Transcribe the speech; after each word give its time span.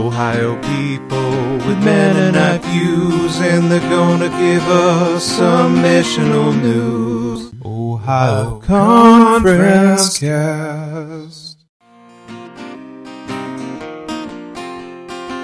Ohio 0.00 0.56
people 0.62 1.30
with 1.66 1.84
Mennonite 1.84 2.64
views, 2.64 3.38
and 3.42 3.70
they're 3.70 3.90
gonna 3.90 4.30
give 4.30 4.66
us 4.66 5.22
some 5.22 5.76
missional 5.76 6.58
news. 6.58 7.52
Ohio 7.62 8.60
Conference 8.60 10.18
Cast. 10.18 11.58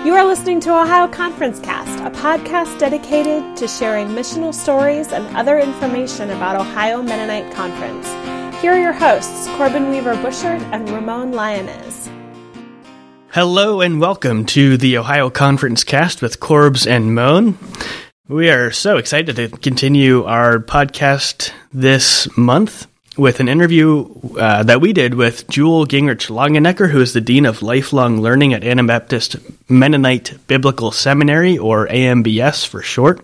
You 0.06 0.14
are 0.14 0.24
listening 0.24 0.60
to 0.60 0.70
Ohio 0.70 1.06
Conference 1.06 1.60
Cast, 1.60 1.98
a 2.00 2.10
podcast 2.10 2.78
dedicated 2.78 3.58
to 3.58 3.68
sharing 3.68 4.08
missional 4.08 4.54
stories 4.54 5.12
and 5.12 5.36
other 5.36 5.58
information 5.58 6.30
about 6.30 6.56
Ohio 6.56 7.02
Mennonite 7.02 7.52
Conference. 7.54 8.08
Here 8.62 8.72
are 8.72 8.80
your 8.80 8.94
hosts, 8.94 9.48
Corbin 9.58 9.90
Weaver 9.90 10.16
Bushard 10.22 10.62
and 10.72 10.88
Ramon 10.88 11.32
Lyonez. 11.32 12.05
Hello 13.36 13.82
and 13.82 14.00
welcome 14.00 14.46
to 14.46 14.78
the 14.78 14.96
Ohio 14.96 15.28
Conference 15.28 15.84
Cast 15.84 16.22
with 16.22 16.40
Corbs 16.40 16.86
and 16.86 17.14
Moan. 17.14 17.58
We 18.26 18.48
are 18.48 18.70
so 18.70 18.96
excited 18.96 19.36
to 19.36 19.50
continue 19.50 20.24
our 20.24 20.58
podcast 20.58 21.52
this 21.70 22.34
month 22.38 22.86
with 23.18 23.40
an 23.40 23.50
interview 23.50 24.08
uh, 24.38 24.62
that 24.62 24.80
we 24.80 24.94
did 24.94 25.12
with 25.12 25.46
Jewel 25.50 25.84
Gingrich 25.84 26.30
Longenecker, 26.30 26.88
who 26.88 27.02
is 27.02 27.12
the 27.12 27.20
Dean 27.20 27.44
of 27.44 27.60
Lifelong 27.60 28.22
Learning 28.22 28.54
at 28.54 28.64
Anabaptist 28.64 29.36
Mennonite 29.68 30.38
Biblical 30.46 30.90
Seminary, 30.90 31.58
or 31.58 31.86
AMBS 31.88 32.66
for 32.66 32.80
short. 32.80 33.22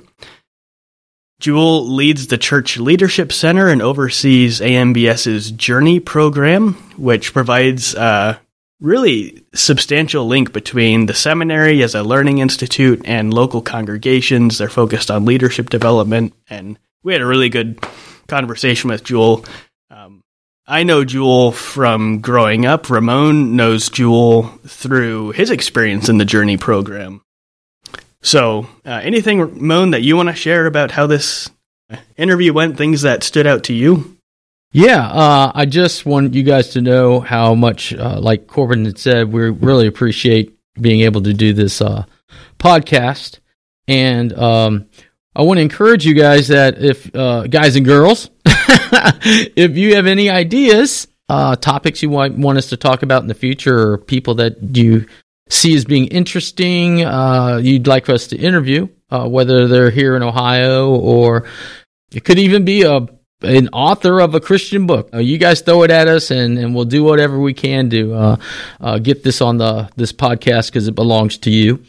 Jewel 1.40 1.88
leads 1.88 2.26
the 2.26 2.36
Church 2.36 2.76
Leadership 2.76 3.32
Center 3.32 3.66
and 3.66 3.80
oversees 3.80 4.60
AMBS's 4.60 5.52
Journey 5.52 6.00
program, 6.00 6.74
which 6.98 7.32
provides 7.32 7.94
a 7.94 8.41
really 8.82 9.44
substantial 9.54 10.26
link 10.26 10.52
between 10.52 11.06
the 11.06 11.14
seminary 11.14 11.82
as 11.82 11.94
a 11.94 12.02
learning 12.02 12.38
institute 12.38 13.00
and 13.04 13.32
local 13.32 13.62
congregations. 13.62 14.58
They're 14.58 14.68
focused 14.68 15.10
on 15.10 15.24
leadership 15.24 15.70
development, 15.70 16.34
and 16.50 16.78
we 17.02 17.12
had 17.12 17.22
a 17.22 17.26
really 17.26 17.48
good 17.48 17.78
conversation 18.26 18.90
with 18.90 19.04
Jewel. 19.04 19.44
Um, 19.88 20.22
I 20.66 20.82
know 20.82 21.04
Jewel 21.04 21.52
from 21.52 22.20
growing 22.20 22.66
up. 22.66 22.90
Ramon 22.90 23.56
knows 23.56 23.88
Jewel 23.88 24.42
through 24.66 25.30
his 25.30 25.50
experience 25.50 26.08
in 26.08 26.18
the 26.18 26.24
Journey 26.24 26.56
program. 26.56 27.22
So, 28.20 28.66
uh, 28.84 29.00
anything, 29.02 29.64
Moan, 29.66 29.92
that 29.92 30.02
you 30.02 30.16
want 30.16 30.28
to 30.28 30.34
share 30.34 30.66
about 30.66 30.90
how 30.90 31.06
this 31.06 31.50
interview 32.16 32.52
went, 32.52 32.78
things 32.78 33.02
that 33.02 33.22
stood 33.22 33.46
out 33.46 33.64
to 33.64 33.72
you? 33.72 34.16
Yeah, 34.74 35.06
uh, 35.06 35.52
I 35.54 35.66
just 35.66 36.06
want 36.06 36.32
you 36.32 36.42
guys 36.42 36.70
to 36.70 36.80
know 36.80 37.20
how 37.20 37.54
much, 37.54 37.92
uh, 37.92 38.18
like 38.18 38.46
Corbin 38.46 38.86
had 38.86 38.98
said, 38.98 39.30
we 39.30 39.50
really 39.50 39.86
appreciate 39.86 40.58
being 40.80 41.02
able 41.02 41.20
to 41.22 41.34
do 41.34 41.52
this 41.52 41.82
uh, 41.82 42.06
podcast. 42.58 43.40
And 43.86 44.32
um, 44.32 44.86
I 45.36 45.42
want 45.42 45.58
to 45.58 45.62
encourage 45.62 46.06
you 46.06 46.14
guys 46.14 46.48
that 46.48 46.82
if, 46.82 47.14
uh, 47.14 47.48
guys 47.48 47.76
and 47.76 47.84
girls, 47.84 48.30
if 48.46 49.76
you 49.76 49.96
have 49.96 50.06
any 50.06 50.30
ideas, 50.30 51.06
uh, 51.28 51.54
topics 51.56 52.02
you 52.02 52.08
want, 52.08 52.38
want 52.38 52.56
us 52.56 52.70
to 52.70 52.78
talk 52.78 53.02
about 53.02 53.20
in 53.20 53.28
the 53.28 53.34
future, 53.34 53.92
or 53.92 53.98
people 53.98 54.36
that 54.36 54.56
you 54.74 55.06
see 55.50 55.76
as 55.76 55.84
being 55.84 56.06
interesting, 56.06 57.04
uh, 57.04 57.60
you'd 57.62 57.86
like 57.86 58.06
for 58.06 58.12
us 58.12 58.28
to 58.28 58.38
interview, 58.38 58.88
uh, 59.10 59.28
whether 59.28 59.68
they're 59.68 59.90
here 59.90 60.16
in 60.16 60.22
Ohio 60.22 60.94
or 60.94 61.44
it 62.10 62.24
could 62.24 62.38
even 62.38 62.64
be 62.64 62.84
a 62.84 63.06
an 63.44 63.68
author 63.72 64.20
of 64.20 64.34
a 64.34 64.40
Christian 64.40 64.86
book. 64.86 65.10
Uh, 65.12 65.18
you 65.18 65.38
guys 65.38 65.60
throw 65.60 65.82
it 65.82 65.90
at 65.90 66.08
us, 66.08 66.30
and, 66.30 66.58
and 66.58 66.74
we'll 66.74 66.84
do 66.84 67.04
whatever 67.04 67.38
we 67.38 67.54
can 67.54 67.90
to 67.90 68.14
uh, 68.14 68.36
uh, 68.80 68.98
get 68.98 69.22
this 69.24 69.40
on 69.40 69.58
the 69.58 69.90
this 69.96 70.12
podcast 70.12 70.68
because 70.68 70.88
it 70.88 70.94
belongs 70.94 71.38
to 71.38 71.50
you. 71.50 71.82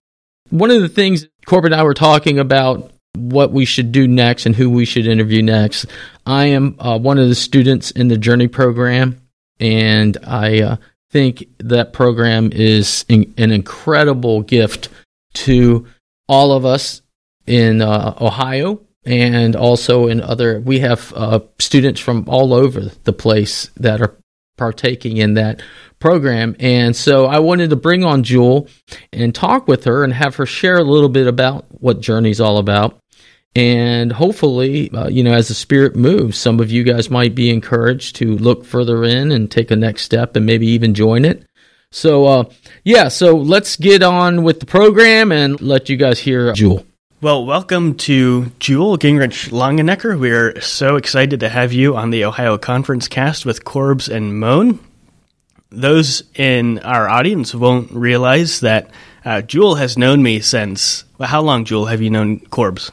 One 0.50 0.72
of 0.72 0.81
the 0.81 0.90
things 0.90 1.28
Corbin 1.46 1.74
and 1.74 1.81
I 1.81 1.84
were 1.84 1.94
talking 1.94 2.40
about 2.40 2.92
what 3.16 3.52
we 3.52 3.66
should 3.66 3.92
do 3.92 4.08
next 4.08 4.46
and 4.46 4.56
who 4.56 4.69
we 4.69 4.86
should 4.86 5.08
interview 5.08 5.42
next. 5.42 5.86
I 6.25 6.46
am 6.46 6.75
uh, 6.80 6.97
one 6.97 7.19
of 7.19 7.30
the 7.30 7.36
students 7.36 7.92
in 7.92 8.08
the 8.08 8.18
Journey 8.18 8.47
program, 8.47 9.22
and 9.59 10.18
I 10.25 10.62
uh, 10.62 10.75
think 11.12 11.46
that 11.59 11.94
program 11.94 12.52
is 12.52 13.06
in, 13.08 13.34
an 13.38 13.52
incredible 13.52 14.42
gift 14.42 14.90
to 15.34 15.88
all 16.28 16.52
of 16.53 16.66
us 16.66 17.02
in 17.46 17.81
uh, 17.81 18.16
Ohio 18.19 18.81
and 19.06 19.56
also 19.56 20.08
in 20.08 20.22
other. 20.22 20.59
We 20.59 20.80
have 20.80 21.14
uh, 21.16 21.40
students 21.59 22.00
from 22.00 22.25
all 22.28 22.53
over 22.53 22.81
the 23.03 23.14
place 23.14 23.69
that 23.78 24.02
are 24.02 24.18
partaking 24.58 25.18
in 25.18 25.34
that 25.36 25.62
program, 26.00 26.56
and 26.59 26.96
so 26.96 27.25
I 27.25 27.40
wanted 27.40 27.69
to 27.72 27.75
bring 27.75 28.03
on 28.03 28.24
Jewel 28.24 28.68
and 29.12 29.34
talk 29.34 29.68
with 29.68 29.86
her 29.86 30.03
and 30.03 30.13
have 30.13 30.36
her 30.36 30.46
share 30.46 30.78
a 30.78 30.84
little 30.84 31.09
bit 31.09 31.28
about 31.28 31.66
what 31.69 32.02
Journey's 32.02 32.42
all 32.42 32.58
about. 32.58 33.00
And 33.56 34.12
hopefully, 34.12 34.90
uh, 34.92 35.09
you 35.09 35.24
know, 35.24 35.34
as 35.34 35.47
the 35.47 35.53
spirit 35.53 35.96
moves, 35.96 36.40
some 36.40 36.59
of 36.59 36.72
you 36.72 36.84
guys 36.84 37.12
might 37.12 37.36
be 37.36 37.52
encouraged 37.52 38.16
to 38.16 38.36
look 38.38 38.66
further 38.66 39.03
in 39.03 39.31
and 39.31 39.50
take 39.50 39.69
a 39.69 39.75
next 39.75 40.02
step 40.02 40.36
and 40.36 40.46
maybe 40.46 40.66
even 40.68 40.96
join 40.96 41.24
it. 41.24 41.46
So, 41.92 42.25
uh, 42.25 42.44
yeah, 42.84 43.09
so 43.09 43.36
let's 43.36 43.75
get 43.75 44.02
on 44.02 44.42
with 44.42 44.59
the 44.59 44.66
program 44.66 45.31
and 45.31 45.62
let 45.62 45.88
you 45.90 45.97
guys 45.97 46.18
hear 46.18 46.52
Jewel. 46.53 46.84
Well, 47.23 47.45
welcome 47.45 47.95
to 48.00 48.51
Jewel 48.59 48.97
Gingrich 48.97 49.47
Longenecker. 49.47 50.19
We're 50.19 50.59
so 50.59 50.97
excited 50.97 51.39
to 51.39 51.47
have 51.47 51.72
you 51.72 51.95
on 51.95 52.09
the 52.09 52.25
Ohio 52.25 52.57
Conference 52.57 53.07
cast 53.07 53.45
with 53.45 53.63
Corbs 53.63 54.09
and 54.09 54.38
Moan. 54.41 54.78
Those 55.69 56.23
in 56.35 56.79
our 56.79 57.07
audience 57.07 57.56
won't 57.56 57.89
realize 57.91 58.59
that 58.59 58.91
uh, 59.23 59.41
Jewel 59.41 59.75
has 59.75 59.97
known 59.97 60.22
me 60.22 60.41
since. 60.41 61.06
Well, 61.17 61.29
how 61.29 61.41
long, 61.41 61.63
Jewel, 61.63 61.85
have 61.85 62.01
you 62.01 62.09
known 62.09 62.41
Corbs? 62.41 62.91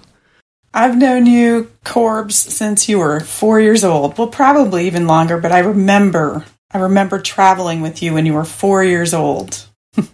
I've 0.72 0.96
known 0.96 1.26
you, 1.26 1.69
Corbs, 1.84 2.36
since 2.36 2.88
you 2.88 3.00
were 3.00 3.19
four 3.19 3.58
years 3.58 3.82
old. 3.82 4.16
Well, 4.16 4.28
probably 4.28 4.86
even 4.86 5.08
longer, 5.08 5.38
but 5.38 5.50
I 5.50 5.58
remember. 5.58 6.44
I 6.70 6.78
remember 6.78 7.19
traveling 7.19 7.80
with 7.80 8.00
you 8.00 8.14
when 8.14 8.26
you 8.26 8.34
were 8.34 8.44
four 8.44 8.84
years 8.84 9.12
old. 9.12 9.66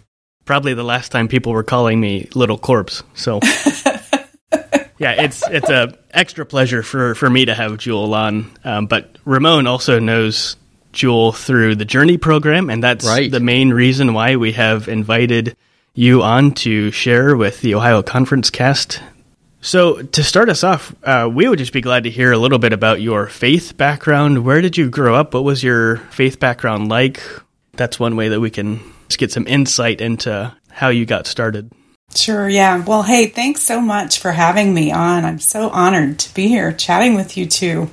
Probably 0.45 0.73
the 0.73 0.81
last 0.81 1.11
time 1.11 1.27
people 1.27 1.51
were 1.51 1.61
calling 1.61 1.99
me 1.99 2.29
Little 2.33 2.57
Corbs. 2.57 3.03
So, 3.13 3.41
yeah, 4.97 5.11
it's 5.23 5.43
it's 5.49 5.69
a 5.69 5.97
extra 6.11 6.45
pleasure 6.45 6.83
for 6.83 7.15
for 7.15 7.29
me 7.29 7.45
to 7.45 7.53
have 7.53 7.77
Jewel 7.77 8.13
on. 8.13 8.51
Um, 8.63 8.87
but 8.87 9.17
Ramon 9.25 9.67
also 9.67 9.99
knows 9.99 10.55
Jewel 10.93 11.31
through 11.31 11.75
the 11.75 11.85
Journey 11.85 12.17
program, 12.17 12.69
and 12.69 12.83
that's 12.83 13.05
Right. 13.05 13.29
the 13.29 13.39
main 13.39 13.71
reason 13.71 14.13
why 14.13 14.35
we 14.37 14.53
have 14.53 14.87
invited 14.87 15.55
you 15.93 16.23
on 16.23 16.51
to 16.53 16.91
share 16.91 17.35
with 17.35 17.61
the 17.61 17.75
Ohio 17.75 18.01
Conference 18.01 18.49
cast. 18.49 19.01
So, 19.59 20.01
to 20.03 20.23
start 20.23 20.49
us 20.49 20.63
off, 20.63 20.93
uh, 21.03 21.27
we 21.31 21.49
would 21.49 21.57
just 21.59 21.73
be 21.73 21.81
glad 21.81 22.03
to 22.03 22.09
hear 22.11 22.31
a 22.31 22.37
little 22.37 22.59
bit 22.59 22.71
about 22.73 23.01
your 23.01 23.25
faith 23.27 23.75
background. 23.75 24.45
Where 24.45 24.61
did 24.61 24.77
you 24.77 24.89
grow 24.89 25.15
up? 25.15 25.33
What 25.33 25.43
was 25.43 25.63
your 25.63 25.97
faith 26.11 26.39
background 26.39 26.89
like? 26.89 27.21
That's 27.73 27.99
one 27.99 28.15
way 28.15 28.29
that 28.29 28.39
we 28.39 28.49
can 28.51 28.79
just 29.09 29.19
get 29.19 29.31
some 29.31 29.47
insight 29.47 29.99
into 29.99 30.55
how 30.69 30.89
you 30.89 31.05
got 31.05 31.25
started. 31.27 31.71
Sure, 32.15 32.49
yeah. 32.49 32.83
Well, 32.83 33.03
hey, 33.03 33.27
thanks 33.27 33.61
so 33.61 33.79
much 33.79 34.19
for 34.19 34.31
having 34.31 34.73
me 34.73 34.91
on. 34.91 35.25
I'm 35.25 35.39
so 35.39 35.69
honored 35.69 36.19
to 36.19 36.33
be 36.33 36.47
here 36.47 36.71
chatting 36.71 37.15
with 37.15 37.37
you 37.37 37.45
two. 37.45 37.89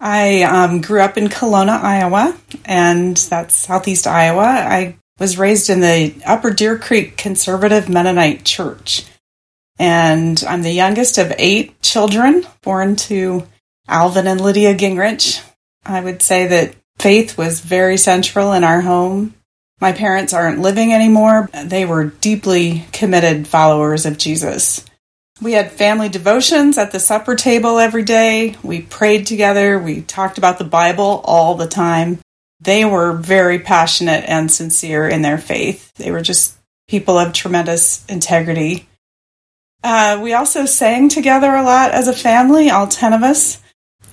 I 0.00 0.42
um, 0.42 0.80
grew 0.80 1.00
up 1.00 1.16
in 1.16 1.28
Kalona, 1.28 1.80
Iowa, 1.80 2.36
and 2.64 3.16
that's 3.16 3.54
southeast 3.54 4.06
Iowa. 4.06 4.42
I 4.42 4.96
was 5.18 5.38
raised 5.38 5.70
in 5.70 5.80
the 5.80 6.14
Upper 6.26 6.50
Deer 6.50 6.78
Creek 6.78 7.16
Conservative 7.16 7.88
Mennonite 7.88 8.44
Church. 8.44 9.06
And 9.78 10.42
I'm 10.46 10.62
the 10.62 10.72
youngest 10.72 11.18
of 11.18 11.32
eight 11.38 11.80
children 11.82 12.46
born 12.62 12.96
to 12.96 13.46
Alvin 13.88 14.26
and 14.26 14.40
Lydia 14.40 14.74
Gingrich. 14.74 15.42
I 15.84 16.00
would 16.00 16.22
say 16.22 16.46
that 16.46 16.74
faith 16.98 17.36
was 17.36 17.60
very 17.60 17.96
central 17.96 18.52
in 18.52 18.62
our 18.64 18.82
home. 18.82 19.34
My 19.80 19.92
parents 19.92 20.32
aren't 20.32 20.60
living 20.60 20.92
anymore. 20.92 21.48
They 21.64 21.84
were 21.84 22.04
deeply 22.04 22.86
committed 22.92 23.46
followers 23.46 24.06
of 24.06 24.18
Jesus. 24.18 24.84
We 25.42 25.52
had 25.52 25.72
family 25.72 26.08
devotions 26.08 26.78
at 26.78 26.92
the 26.92 27.00
supper 27.00 27.34
table 27.34 27.78
every 27.78 28.04
day. 28.04 28.56
We 28.62 28.82
prayed 28.82 29.26
together. 29.26 29.78
We 29.78 30.02
talked 30.02 30.38
about 30.38 30.58
the 30.58 30.64
Bible 30.64 31.20
all 31.24 31.56
the 31.56 31.66
time. 31.66 32.20
They 32.60 32.84
were 32.84 33.12
very 33.12 33.58
passionate 33.58 34.24
and 34.28 34.50
sincere 34.50 35.08
in 35.08 35.22
their 35.22 35.38
faith. 35.38 35.92
They 35.94 36.10
were 36.12 36.22
just 36.22 36.56
people 36.88 37.18
of 37.18 37.32
tremendous 37.32 38.04
integrity. 38.06 38.88
Uh, 39.82 40.18
we 40.22 40.32
also 40.32 40.64
sang 40.64 41.08
together 41.08 41.52
a 41.52 41.62
lot 41.62 41.90
as 41.90 42.08
a 42.08 42.14
family, 42.14 42.70
all 42.70 42.86
10 42.86 43.12
of 43.12 43.22
us. 43.22 43.60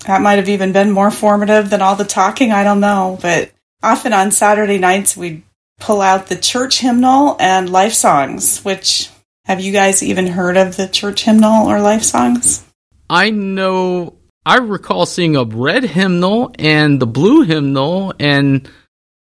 That 0.08 0.22
might 0.22 0.38
have 0.38 0.50
even 0.50 0.74
been 0.74 0.92
more 0.92 1.12
formative 1.12 1.70
than 1.70 1.82
all 1.82 1.96
the 1.96 2.04
talking, 2.04 2.52
I 2.52 2.64
don't 2.64 2.80
know. 2.80 3.20
But 3.22 3.52
often 3.84 4.12
on 4.12 4.32
Saturday 4.32 4.80
nights, 4.80 5.16
we'd 5.16 5.44
pull 5.82 6.02
out 6.02 6.28
the 6.28 6.38
church 6.38 6.80
hymnal 6.80 7.36
and 7.40 7.70
life 7.70 7.94
songs, 7.94 8.64
which 8.64 9.10
have 9.46 9.60
you 9.60 9.74
guys 9.74 10.04
even 10.04 10.28
heard 10.28 10.56
of 10.56 10.78
the 10.78 10.88
church 10.88 11.24
hymnal 11.24 11.68
or 11.68 11.82
life 11.82 12.04
songs? 12.04 12.64
I 13.10 13.32
know 13.32 14.16
I 14.46 14.58
recall 14.58 15.06
seeing 15.06 15.36
a 15.36 15.44
red 15.44 15.84
hymnal 15.84 16.54
and 16.58 17.00
the 17.00 17.08
blue 17.08 17.42
hymnal 17.42 18.14
and 18.20 18.70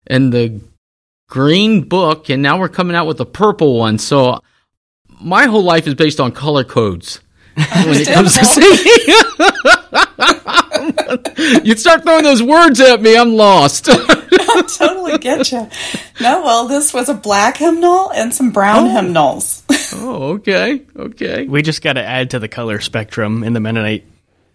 and 0.06 0.32
the 0.32 0.60
green 1.28 1.82
book, 1.82 2.28
and 2.28 2.42
now 2.42 2.58
we're 2.58 2.68
coming 2.68 2.96
out 2.96 3.06
with 3.06 3.20
a 3.20 3.24
purple 3.24 3.78
one. 3.78 3.98
So 3.98 4.40
my 5.20 5.46
whole 5.46 5.62
life 5.64 5.86
is 5.86 5.94
based 5.94 6.20
on 6.20 6.32
color 6.32 6.64
codes 6.64 7.20
when 7.54 7.96
it 7.96 8.08
comes 8.08 8.36
to 8.36 8.44
singing. 8.44 8.84
you 11.64 11.76
start 11.76 12.02
throwing 12.02 12.24
those 12.24 12.42
words 12.42 12.80
at 12.80 13.00
me, 13.00 13.16
I'm 13.16 13.34
lost. 13.34 13.88
I 14.56 14.62
totally 14.78 15.18
get 15.18 15.50
you. 15.52 15.68
No, 16.20 16.42
well, 16.42 16.68
this 16.68 16.92
was 16.94 17.08
a 17.08 17.14
black 17.14 17.56
hymnal 17.56 18.10
and 18.12 18.34
some 18.34 18.50
brown 18.50 18.86
Oh. 18.86 18.90
hymnals. 18.90 19.62
oh, 19.94 20.34
okay, 20.34 20.82
okay. 20.96 21.46
We 21.46 21.62
just 21.62 21.82
got 21.82 21.94
to 21.94 22.04
add 22.04 22.30
to 22.30 22.38
the 22.38 22.48
color 22.48 22.80
spectrum 22.80 23.42
in 23.44 23.52
the 23.52 23.60
Mennonite, 23.60 24.04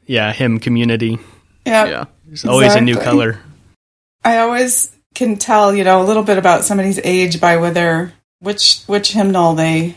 yeah, 0.05 0.31
hymn 0.33 0.59
community. 0.59 1.19
yeah. 1.65 1.85
Yeah. 1.85 2.05
There's 2.25 2.45
always 2.45 2.73
a 2.75 2.81
new 2.81 2.97
color. 2.97 3.39
I 4.23 4.39
always 4.39 4.91
can 5.13 5.37
tell, 5.37 5.73
you 5.75 5.83
know, 5.83 6.01
a 6.01 6.05
little 6.05 6.23
bit 6.23 6.37
about 6.37 6.63
somebody's 6.63 6.99
age 7.03 7.39
by 7.39 7.57
whether 7.57 8.13
which 8.39 8.81
which 8.87 9.11
hymnal 9.13 9.53
they 9.53 9.95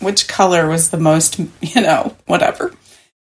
which 0.00 0.28
color 0.28 0.68
was 0.68 0.90
the 0.90 0.96
most, 0.96 1.38
you 1.60 1.80
know, 1.80 2.16
whatever. 2.26 2.72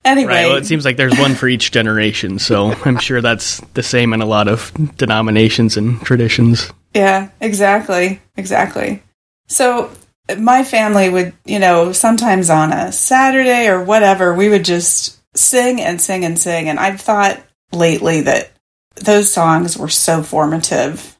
Anyway, 0.04 0.32
Right. 0.32 0.46
Well, 0.46 0.56
it 0.56 0.66
seems 0.66 0.84
like 0.84 0.96
there's 0.96 1.18
one 1.18 1.34
for 1.34 1.48
each 1.48 1.70
generation, 1.70 2.38
so 2.38 2.72
I'm 2.84 2.98
sure 2.98 3.20
that's 3.20 3.60
the 3.74 3.82
same 3.82 4.12
in 4.12 4.20
a 4.20 4.26
lot 4.26 4.48
of 4.48 4.72
denominations 4.96 5.76
and 5.76 6.00
traditions. 6.02 6.70
Yeah, 6.94 7.30
exactly. 7.40 8.20
Exactly. 8.36 9.02
So 9.46 9.90
my 10.38 10.64
family 10.64 11.08
would, 11.08 11.32
you 11.44 11.58
know, 11.58 11.92
sometimes 11.92 12.50
on 12.50 12.72
a 12.72 12.92
Saturday 12.92 13.68
or 13.68 13.82
whatever, 13.82 14.34
we 14.34 14.48
would 14.48 14.64
just 14.64 15.20
sing 15.36 15.80
and 15.80 16.00
sing 16.00 16.24
and 16.24 16.38
sing. 16.38 16.68
And 16.68 16.78
I've 16.78 17.00
thought 17.00 17.42
lately 17.72 18.22
that 18.22 18.52
those 18.96 19.32
songs 19.32 19.76
were 19.76 19.88
so 19.88 20.22
formative. 20.22 21.18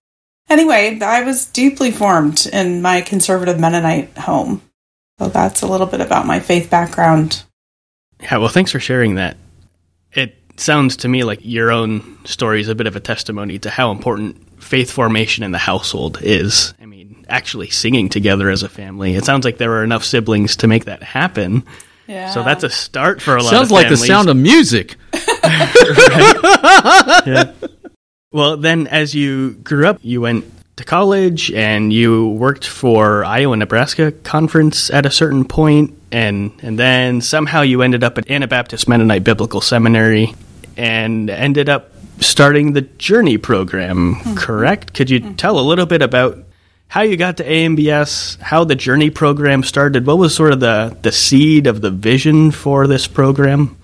Anyway, 0.49 0.99
I 1.00 1.23
was 1.23 1.46
deeply 1.46 1.90
formed 1.90 2.46
in 2.52 2.82
my 2.82 3.00
conservative 3.00 3.58
Mennonite 3.58 4.19
home. 4.19 4.61
So 5.19 5.29
that's 5.29 5.62
a 5.62 5.67
little 5.67 5.87
bit 5.87 6.00
about 6.00 6.26
my 6.26 6.40
faith 6.40 6.69
background. 6.69 7.44
Yeah, 8.23 8.39
well, 8.39 8.49
thanks 8.49 8.71
for 8.71 8.81
sharing 8.81 9.17
that. 9.17 9.37
It 10.13 10.37
sounds 10.57 10.99
to 10.99 11.09
me 11.09 11.25
like 11.25 11.41
your 11.43 11.73
own 11.73 12.25
story 12.25 12.61
is 12.61 12.69
a 12.69 12.75
bit 12.75 12.87
of 12.87 12.97
a 12.97 13.01
testimony 13.01 13.59
to 13.61 13.71
how 13.71 13.91
important 13.91 14.63
faith 14.63 14.91
formation 14.91 15.45
in 15.45 15.51
the 15.51 15.59
household 15.59 16.19
is. 16.23 16.75
I 16.81 16.87
mean, 16.87 17.25
actually 17.29 17.71
singing 17.71 18.09
together 18.09 18.51
as 18.51 18.63
a 18.63 18.69
family. 18.69 19.15
It 19.15 19.25
sounds 19.25 19.45
like 19.45 19.59
there 19.59 19.71
were 19.71 19.85
enough 19.85 20.05
siblings 20.05 20.57
to 20.57 20.69
make 20.69 20.85
that 20.85 21.03
happen. 21.03 21.65
Yeah. 22.07 22.31
So 22.31 22.43
that's 22.43 22.65
a 22.65 22.71
start 22.71 23.23
for 23.23 23.37
a 23.37 23.43
lot 23.43 23.55
of 23.55 23.63
people. 23.63 23.67
Sounds 23.67 23.71
like 23.71 23.89
the 23.89 23.97
sound 23.97 24.29
of 24.29 24.37
music. 24.37 24.97
Yeah. 27.25 27.53
Well, 28.33 28.57
then 28.57 28.87
as 28.87 29.15
you 29.15 29.53
grew 29.53 29.87
up, 29.87 29.99
you 30.03 30.23
went 30.23 30.47
to 30.77 30.85
college 30.85 31.51
and 31.53 31.93
you 31.93 32.29
worked 32.31 32.67
for 32.67 33.25
Iowa 33.25 33.57
Nebraska 33.57 34.13
conference 34.13 34.91
at 34.91 35.07
a 35.07 35.11
certain 35.11 35.45
point 35.45 35.99
and 36.11 36.53
and 36.63 36.79
then 36.79 37.21
somehow 37.21 37.63
you 37.63 37.83
ended 37.83 38.03
up 38.03 38.19
at 38.19 38.31
Anabaptist 38.31 38.89
Mennonite 38.89 39.25
Biblical 39.25 39.61
Seminary 39.61 40.35
and 40.77 41.29
ended 41.29 41.69
up 41.69 41.93
starting 42.21 42.73
the 42.73 42.83
Journey 42.83 43.37
program, 43.37 44.15
hmm. 44.15 44.35
correct? 44.35 44.95
Could 44.95 45.11
you 45.11 45.21
hmm. 45.21 45.35
tell 45.35 45.59
a 45.59 45.61
little 45.61 45.87
bit 45.87 46.03
about 46.03 46.39
how 46.89 47.03
you 47.03 47.17
got 47.17 47.39
to 47.39 47.45
AMBS, 47.45 48.39
how 48.41 48.65
the 48.65 48.75
Journey 48.75 49.11
program 49.11 49.63
started? 49.63 50.07
What 50.07 50.19
was 50.19 50.35
sort 50.35 50.53
of 50.53 50.61
the 50.61 50.97
the 51.03 51.13
seed 51.13 51.67
of 51.67 51.81
the 51.81 51.91
vision 51.91 52.51
for 52.51 52.87
this 52.87 53.07
program? 53.07 53.77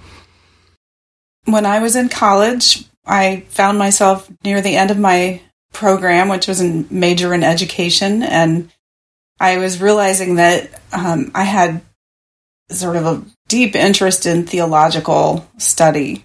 when 1.52 1.66
I 1.66 1.80
was 1.80 1.96
in 1.96 2.08
college, 2.08 2.84
I 3.06 3.44
found 3.48 3.78
myself 3.78 4.30
near 4.44 4.60
the 4.60 4.76
end 4.76 4.90
of 4.90 4.98
my 4.98 5.40
program, 5.72 6.28
which 6.28 6.48
was 6.48 6.60
a 6.60 6.84
major 6.90 7.34
in 7.34 7.42
education, 7.42 8.22
and 8.22 8.70
I 9.40 9.58
was 9.58 9.80
realizing 9.80 10.36
that 10.36 10.80
um, 10.92 11.30
I 11.34 11.44
had 11.44 11.82
sort 12.70 12.96
of 12.96 13.06
a 13.06 13.24
deep 13.48 13.74
interest 13.74 14.26
in 14.26 14.46
theological 14.46 15.48
study. 15.58 16.24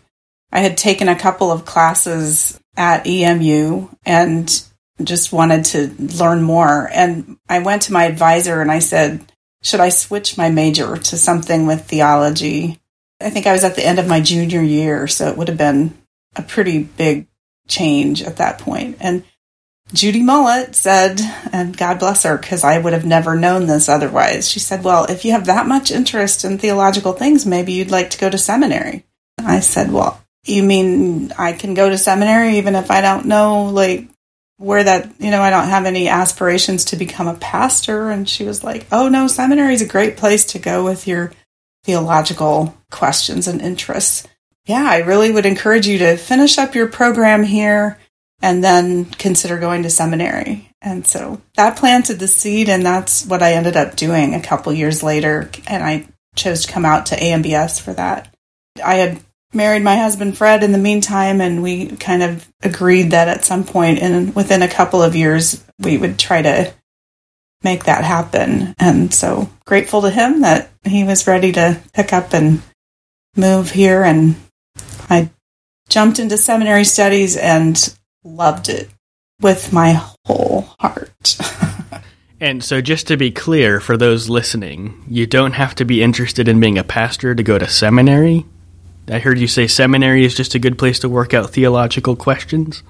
I 0.52 0.60
had 0.60 0.78
taken 0.78 1.08
a 1.08 1.20
couple 1.20 1.52
of 1.52 1.66
classes 1.66 2.60
at 2.76 3.08
EMU 3.08 3.90
and 4.06 4.64
just 5.04 5.32
wanted 5.32 5.66
to 5.66 5.94
learn 6.18 6.42
more. 6.42 6.90
And 6.94 7.38
I 7.50 7.60
went 7.60 7.84
to 7.84 7.94
my 7.94 8.06
advisor 8.06 8.62
and 8.62 8.72
I 8.72 8.80
said, 8.80 9.32
Should 9.62 9.80
I 9.80 9.90
switch 9.90 10.38
my 10.38 10.50
major 10.50 10.98
to 10.98 11.18
something 11.18 11.66
with 11.66 11.86
theology? 11.86 12.80
I 13.22 13.30
think 13.30 13.48
I 13.48 13.54
was 13.54 13.64
at 13.64 13.76
the 13.76 13.86
end 13.86 14.00
of 14.00 14.08
my 14.08 14.22
junior 14.22 14.62
year, 14.62 15.08
so 15.08 15.28
it 15.28 15.38
would 15.38 15.48
have 15.48 15.58
been 15.58 15.98
a 16.36 16.42
pretty 16.42 16.84
big 16.84 17.28
change 17.68 18.22
at 18.22 18.38
that 18.38 18.60
point. 18.60 18.98
And 19.00 19.24
Judy 19.94 20.24
Mullet 20.24 20.76
said, 20.76 21.22
and 21.52 21.78
God 21.78 22.00
bless 22.00 22.24
her, 22.24 22.38
because 22.38 22.64
I 22.64 22.80
would 22.80 22.94
have 22.94 23.06
never 23.06 23.36
known 23.36 23.68
this 23.68 23.88
otherwise. 23.88 24.50
She 24.50 24.60
said, 24.60 24.84
Well, 24.84 25.06
if 25.06 25.24
you 25.24 25.34
have 25.34 25.46
that 25.46 25.68
much 25.68 25.92
interest 25.92 26.44
in 26.44 26.58
theological 26.58 27.14
things, 27.14 27.46
maybe 27.46 27.74
you'd 27.74 27.92
like 27.92 28.10
to 28.12 28.18
go 28.18 28.30
to 28.30 28.38
seminary. 28.38 29.06
I 29.38 29.60
said, 29.60 29.92
Well, 29.92 30.20
you 30.46 30.64
mean 30.64 31.32
I 31.38 31.54
can 31.54 31.76
go 31.76 31.90
to 31.90 31.98
seminary 31.98 32.58
even 32.58 32.76
if 32.76 32.90
I 32.90 33.02
don't 33.02 33.28
know, 33.28 33.66
like, 33.66 34.08
where 34.58 34.84
that, 34.84 35.12
you 35.20 35.30
know, 35.30 35.42
I 35.42 35.52
don't 35.52 35.70
have 35.70 35.86
any 35.86 36.08
aspirations 36.08 36.86
to 36.86 36.96
become 36.96 37.28
a 37.28 37.36
pastor? 37.36 38.10
And 38.10 38.28
she 38.28 38.46
was 38.46 38.64
like, 38.64 38.88
Oh, 38.92 39.10
no, 39.10 39.28
seminary 39.28 39.76
is 39.76 39.84
a 39.84 39.88
great 39.88 40.18
place 40.18 40.46
to 40.46 40.60
go 40.60 40.84
with 40.84 41.08
your 41.08 41.32
theological 41.84 42.76
questions 42.90 43.48
and 43.48 43.62
interests. 43.62 44.28
Yeah, 44.66 44.88
I 44.90 45.00
really 45.00 45.32
would 45.32 45.46
encourage 45.46 45.86
you 45.86 46.00
to 46.00 46.18
finish 46.18 46.58
up 46.58 46.74
your 46.74 46.88
program 46.88 47.44
here 47.44 48.00
and 48.44 48.62
then 48.62 49.06
consider 49.06 49.58
going 49.58 49.84
to 49.84 49.90
seminary. 49.90 50.70
And 50.82 51.08
so 51.08 51.42
that 51.56 51.78
planted 51.78 52.20
the 52.20 52.28
seed, 52.28 52.68
and 52.68 52.86
that's 52.86 53.26
what 53.26 53.42
I 53.42 53.54
ended 53.54 53.78
up 53.78 53.96
doing 53.96 54.36
a 54.36 54.42
couple 54.42 54.74
years 54.74 55.02
later. 55.02 55.50
And 55.66 55.82
I 55.82 56.08
chose 56.36 56.66
to 56.66 56.72
come 56.72 56.84
out 56.84 57.08
to 57.08 57.16
AMBS 57.16 57.80
for 57.82 57.94
that. 57.94 58.36
I 58.84 58.96
had 58.96 59.22
married 59.54 59.82
my 59.82 59.96
husband 59.96 60.38
Fred 60.38 60.62
in 60.62 60.74
the 60.74 60.78
meantime, 60.78 61.40
and 61.40 61.64
we 61.64 61.88
kind 61.88 62.22
of 62.22 62.46
agreed 62.62 63.12
that 63.12 63.30
at 63.30 63.46
some 63.46 63.64
point 63.64 64.00
in 64.00 64.34
within 64.34 64.62
a 64.62 64.68
couple 64.68 65.02
of 65.02 65.16
years 65.16 65.64
we 65.80 65.98
would 65.98 66.20
try 66.20 66.42
to 66.42 66.74
make 67.64 67.86
that 67.86 68.04
happen. 68.04 68.76
And 68.78 69.14
so 69.14 69.50
grateful 69.66 70.02
to 70.02 70.10
him 70.10 70.42
that 70.42 70.70
he 70.84 71.06
was 71.06 71.28
ready 71.28 71.54
to 71.54 71.82
pick 71.94 72.12
up 72.12 72.34
and 72.34 72.62
move 73.38 73.72
here. 73.72 74.04
And 74.04 74.36
I 75.10 75.30
jumped 75.88 76.20
into 76.20 76.38
seminary 76.38 76.84
studies 76.84 77.38
and 77.38 77.78
loved 78.24 78.70
it 78.70 78.90
with 79.42 79.74
my 79.74 80.02
whole 80.26 80.68
heart. 80.80 81.38
And 82.44 82.62
so, 82.62 82.82
just 82.82 83.08
to 83.08 83.16
be 83.16 83.32
clear 83.32 83.80
for 83.80 83.96
those 83.96 84.28
listening, 84.28 85.06
you 85.08 85.26
don't 85.26 85.54
have 85.54 85.76
to 85.76 85.86
be 85.86 86.04
interested 86.04 86.50
in 86.50 86.60
being 86.60 86.78
a 86.78 86.84
pastor 86.84 87.34
to 87.34 87.42
go 87.42 87.58
to 87.58 87.70
seminary. 87.70 88.46
I 89.08 89.20
heard 89.20 89.40
you 89.40 89.48
say 89.48 89.66
seminary 89.66 90.26
is 90.26 90.36
just 90.36 90.54
a 90.54 90.60
good 90.60 90.78
place 90.78 91.00
to 91.00 91.10
work 91.10 91.34
out 91.34 91.52
theological 91.52 92.18
questions. 92.18 92.84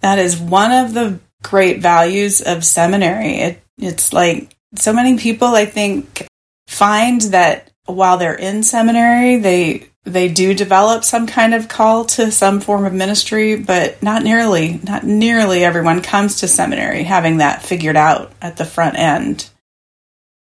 that 0.00 0.18
is 0.18 0.36
one 0.36 0.72
of 0.72 0.94
the 0.94 1.20
great 1.44 1.78
values 1.80 2.40
of 2.40 2.64
seminary. 2.64 3.34
It, 3.34 3.62
it's 3.78 4.12
like 4.12 4.56
so 4.74 4.92
many 4.92 5.16
people, 5.16 5.54
I 5.54 5.66
think, 5.66 6.26
find 6.66 7.20
that 7.20 7.70
while 7.84 8.18
they're 8.18 8.34
in 8.34 8.64
seminary, 8.64 9.36
they 9.36 9.90
they 10.04 10.28
do 10.28 10.52
develop 10.52 11.04
some 11.04 11.26
kind 11.26 11.54
of 11.54 11.68
call 11.68 12.04
to 12.04 12.32
some 12.32 12.60
form 12.60 12.84
of 12.84 12.92
ministry, 12.92 13.56
but 13.56 14.02
not 14.02 14.24
nearly, 14.24 14.80
not 14.82 15.04
nearly 15.04 15.64
everyone 15.64 16.02
comes 16.02 16.40
to 16.40 16.48
seminary 16.48 17.04
having 17.04 17.36
that 17.38 17.62
figured 17.62 17.96
out 17.96 18.32
at 18.42 18.56
the 18.56 18.64
front 18.64 18.98
end. 18.98 19.48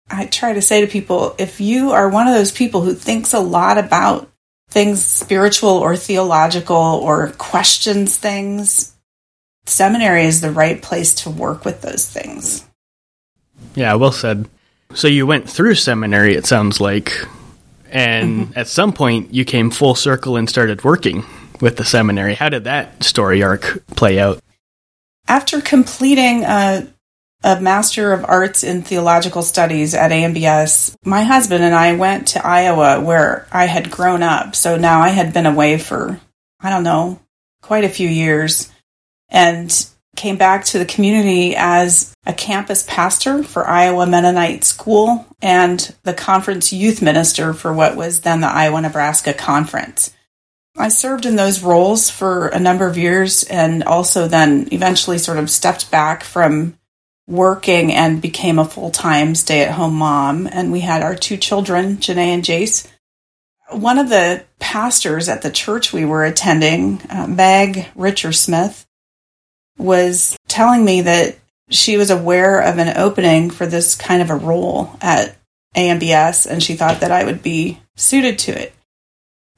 I 0.10 0.26
try 0.26 0.54
to 0.54 0.62
say 0.62 0.82
to 0.82 0.88
people, 0.88 1.36
if 1.38 1.60
you 1.60 1.92
are 1.92 2.10
one 2.10 2.28
of 2.28 2.34
those 2.34 2.52
people 2.52 2.82
who 2.82 2.94
thinks 2.94 3.34
a 3.34 3.40
lot 3.40 3.78
about 3.78 4.30
things 4.70 5.04
spiritual 5.04 5.72
or 5.72 5.96
theological 5.98 6.76
or 6.76 7.32
questions 7.38 8.16
things, 8.16 8.96
seminary 9.66 10.24
is 10.24 10.42
the 10.42 10.52
right 10.52 10.82
place 10.82 11.14
to 11.16 11.30
work 11.30 11.66
with 11.66 11.82
those 11.82 12.08
things. 12.08 12.66
Yeah, 13.76 13.94
well 13.96 14.12
said. 14.12 14.48
So, 14.96 15.08
you 15.08 15.28
went 15.28 15.48
through 15.48 15.76
seminary, 15.76 16.34
it 16.34 16.48
sounds 16.48 16.82
like, 16.82 17.14
and 17.92 18.48
mm-hmm. 18.48 18.60
at 18.60 18.68
some 18.68 18.94
point 18.94 19.34
you 19.34 19.46
came 19.46 19.72
full 19.72 19.96
circle 19.96 20.38
and 20.38 20.50
started 20.50 20.84
working 20.84 21.26
with 21.62 21.78
the 21.78 21.86
seminary. 21.86 22.36
How 22.36 22.50
did 22.50 22.66
that 22.66 23.04
story 23.04 23.44
arc 23.44 23.84
play 23.96 24.20
out? 24.20 24.42
After 25.28 25.62
completing 25.62 26.44
a, 26.44 26.88
a 27.44 27.62
Master 27.62 28.14
of 28.14 28.26
Arts 28.26 28.64
in 28.64 28.82
Theological 28.82 29.42
Studies 29.42 29.94
at 29.94 30.12
AMBS, 30.12 30.96
my 31.06 31.24
husband 31.24 31.64
and 31.64 31.76
I 31.76 31.96
went 31.96 32.30
to 32.30 32.46
Iowa 32.46 33.02
where 33.02 33.48
I 33.52 33.66
had 33.66 33.92
grown 33.92 34.24
up. 34.24 34.56
So 34.56 34.78
now 34.78 35.02
I 35.02 35.10
had 35.10 35.34
been 35.34 35.46
away 35.46 35.78
for, 35.78 36.20
I 36.60 36.70
don't 36.70 36.84
know, 36.84 37.20
quite 37.62 37.84
a 37.84 37.90
few 37.90 38.08
years 38.08 38.72
and 39.30 39.72
came 40.16 40.38
back 40.38 40.66
to 40.66 40.80
the 40.80 40.86
community 40.86 41.56
as 41.56 42.14
a 42.26 42.34
campus 42.34 42.84
pastor 42.88 43.44
for 43.44 43.68
Iowa 43.68 44.06
Mennonite 44.06 44.64
School 44.64 45.26
and 45.42 45.96
the 46.04 46.14
conference 46.14 46.74
youth 46.74 47.02
minister 47.02 47.54
for 47.54 47.72
what 47.72 47.96
was 47.96 48.22
then 48.22 48.42
the 48.42 48.48
Iowa 48.48 48.82
Nebraska 48.82 49.34
Conference. 49.34 50.14
I 50.78 50.90
served 50.90 51.26
in 51.26 51.36
those 51.36 51.64
roles 51.64 52.10
for 52.10 52.48
a 52.48 52.60
number 52.60 52.88
of 52.88 52.98
years 52.98 53.44
and 53.44 53.84
also 53.84 54.28
then 54.28 54.70
eventually 54.72 55.18
sort 55.18 55.38
of 55.38 55.50
stepped 55.50 55.92
back 55.92 56.24
from 56.24 56.78
working 57.28 57.94
and 57.94 58.22
became 58.22 58.60
a 58.60 58.66
full 58.66 58.90
time 58.90 59.36
stay 59.36 59.62
at 59.62 59.72
home 59.72 59.96
mom. 59.96 60.48
And 60.48 60.72
we 60.72 60.80
had 60.80 61.02
our 61.02 61.16
two 61.16 61.38
children, 61.38 61.98
Janae 61.98 62.34
and 62.34 62.44
Jace. 62.44 62.88
One 63.72 64.00
of 64.00 64.10
the 64.10 64.44
pastors 64.60 65.30
at 65.30 65.42
the 65.44 65.52
church 65.52 65.94
we 65.94 66.06
were 66.06 66.26
attending, 66.26 67.02
uh, 67.10 67.28
Meg 67.28 67.88
Richard 67.96 68.34
Smith, 68.34 68.88
was 69.80 70.38
telling 70.48 70.86
me 70.86 71.02
that 71.02 71.38
she 71.70 71.98
was 71.98 72.12
aware 72.12 72.60
of 72.60 72.78
an 72.78 72.98
opening 72.98 73.50
for 73.50 73.66
this 73.66 73.96
kind 73.96 74.22
of 74.22 74.30
a 74.30 74.36
role 74.36 74.92
at 75.02 75.36
AMBS 75.76 76.46
and 76.46 76.62
she 76.62 76.76
thought 76.76 77.02
that 77.02 77.12
I 77.12 77.24
would 77.24 77.42
be 77.42 77.80
suited 77.96 78.38
to 78.40 78.52
it. 78.52 78.74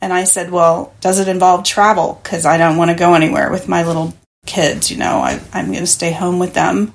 And 0.01 0.11
I 0.13 0.23
said, 0.23 0.51
Well, 0.51 0.93
does 1.01 1.19
it 1.19 1.27
involve 1.27 1.63
travel? 1.63 2.19
Because 2.21 2.45
I 2.45 2.57
don't 2.57 2.77
want 2.77 2.91
to 2.91 2.97
go 2.97 3.13
anywhere 3.13 3.51
with 3.51 3.67
my 3.67 3.83
little 3.83 4.13
kids. 4.45 4.91
You 4.91 4.97
know, 4.97 5.17
I, 5.17 5.39
I'm 5.53 5.67
going 5.67 5.79
to 5.79 5.87
stay 5.87 6.11
home 6.11 6.39
with 6.39 6.53
them. 6.53 6.93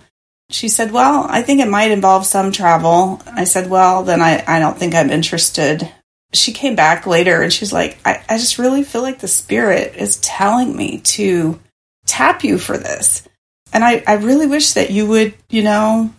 She 0.51 0.69
said, 0.69 0.93
Well, 0.93 1.27
I 1.29 1.43
think 1.43 1.61
it 1.61 1.69
might 1.69 1.91
involve 1.91 2.27
some 2.27 2.53
travel. 2.53 3.23
I 3.27 3.45
said, 3.45 3.71
Well, 3.71 4.03
then 4.03 4.21
I, 4.21 4.45
I 4.47 4.59
don't 4.59 4.77
think 4.77 4.95
I'm 4.95 5.11
interested. 5.11 5.91
She 6.33 6.53
came 6.53 6.75
back 6.75 7.07
later 7.07 7.41
and 7.43 7.53
she's 7.53 7.73
like, 7.73 7.99
I, 8.05 8.23
I 8.29 8.39
just 8.39 8.59
really 8.59 8.83
feel 8.83 9.03
like 9.03 9.21
the 9.21 9.29
spirit 9.29 9.95
is 9.97 10.17
telling 10.17 10.77
me 10.77 10.99
to 10.99 11.61
tap 12.07 12.45
you 12.45 12.59
for 12.59 12.79
this. 12.79 13.27
And 13.73 13.85
I, 13.85 14.03
I 14.07 14.15
really 14.15 14.47
wish 14.47 14.73
that 14.73 14.91
you 14.91 15.07
would, 15.07 15.35
you 15.51 15.63
know, 15.63 16.13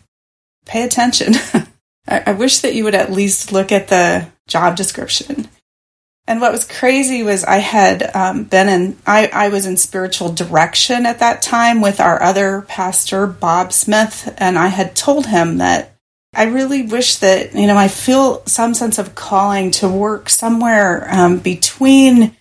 pay 0.66 0.84
attention. 0.84 1.34
I, 2.08 2.24
I 2.28 2.32
wish 2.34 2.60
that 2.60 2.76
you 2.76 2.84
would 2.84 2.96
at 2.96 3.12
least 3.12 3.52
look 3.52 3.72
at 3.72 3.88
the 3.88 4.28
job 4.48 4.76
description. 4.76 5.48
And 6.28 6.42
what 6.42 6.52
was 6.52 6.66
crazy 6.66 7.24
was 7.24 7.46
I 7.46 7.58
had 7.58 8.14
um, 8.14 8.44
been 8.44 8.68
in, 8.68 8.98
I, 9.08 9.28
I 9.28 9.50
was 9.50 9.66
in 9.66 9.78
spiritual 9.78 10.34
direction 10.34 11.06
at 11.06 11.20
that 11.20 11.42
time 11.42 11.80
with 11.80 12.02
our 12.02 12.22
other 12.22 12.62
pastor, 12.68 13.28
Bob 13.28 13.72
Smith, 13.72 14.34
and 14.38 14.60
I 14.60 14.68
had 14.68 14.94
told 14.94 15.26
him 15.28 15.60
that 15.60 15.96
I 16.36 16.44
really 16.44 16.84
wish 16.84 17.16
that, 17.18 17.56
you 17.56 17.66
know, 17.66 17.78
I 17.78 17.88
feel 17.88 18.46
some 18.46 18.74
sense 18.74 19.00
of 19.00 19.16
calling 19.16 19.72
to 19.72 19.90
work 19.90 20.30
somewhere 20.30 21.08
um, 21.10 21.40
between 21.40 22.37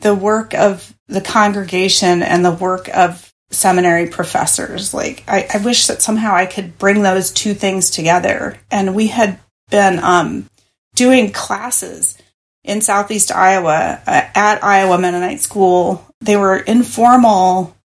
the 0.00 0.14
work 0.14 0.54
of 0.54 0.94
the 1.08 1.20
congregation 1.20 2.22
and 2.22 2.44
the 2.44 2.52
work 2.52 2.88
of 2.88 3.32
seminary 3.50 4.06
professors. 4.06 4.94
Like, 4.94 5.24
I, 5.28 5.46
I 5.52 5.58
wish 5.58 5.86
that 5.86 6.02
somehow 6.02 6.34
I 6.34 6.46
could 6.46 6.78
bring 6.78 7.02
those 7.02 7.30
two 7.30 7.54
things 7.54 7.90
together. 7.90 8.58
And 8.70 8.94
we 8.94 9.08
had 9.08 9.38
been 9.70 9.98
um, 9.98 10.48
doing 10.94 11.32
classes 11.32 12.16
in 12.64 12.80
Southeast 12.80 13.32
Iowa 13.32 14.00
uh, 14.06 14.22
at 14.34 14.62
Iowa 14.62 14.98
Mennonite 14.98 15.40
School. 15.40 16.06
They 16.20 16.36
were 16.36 16.56
informal 16.56 17.76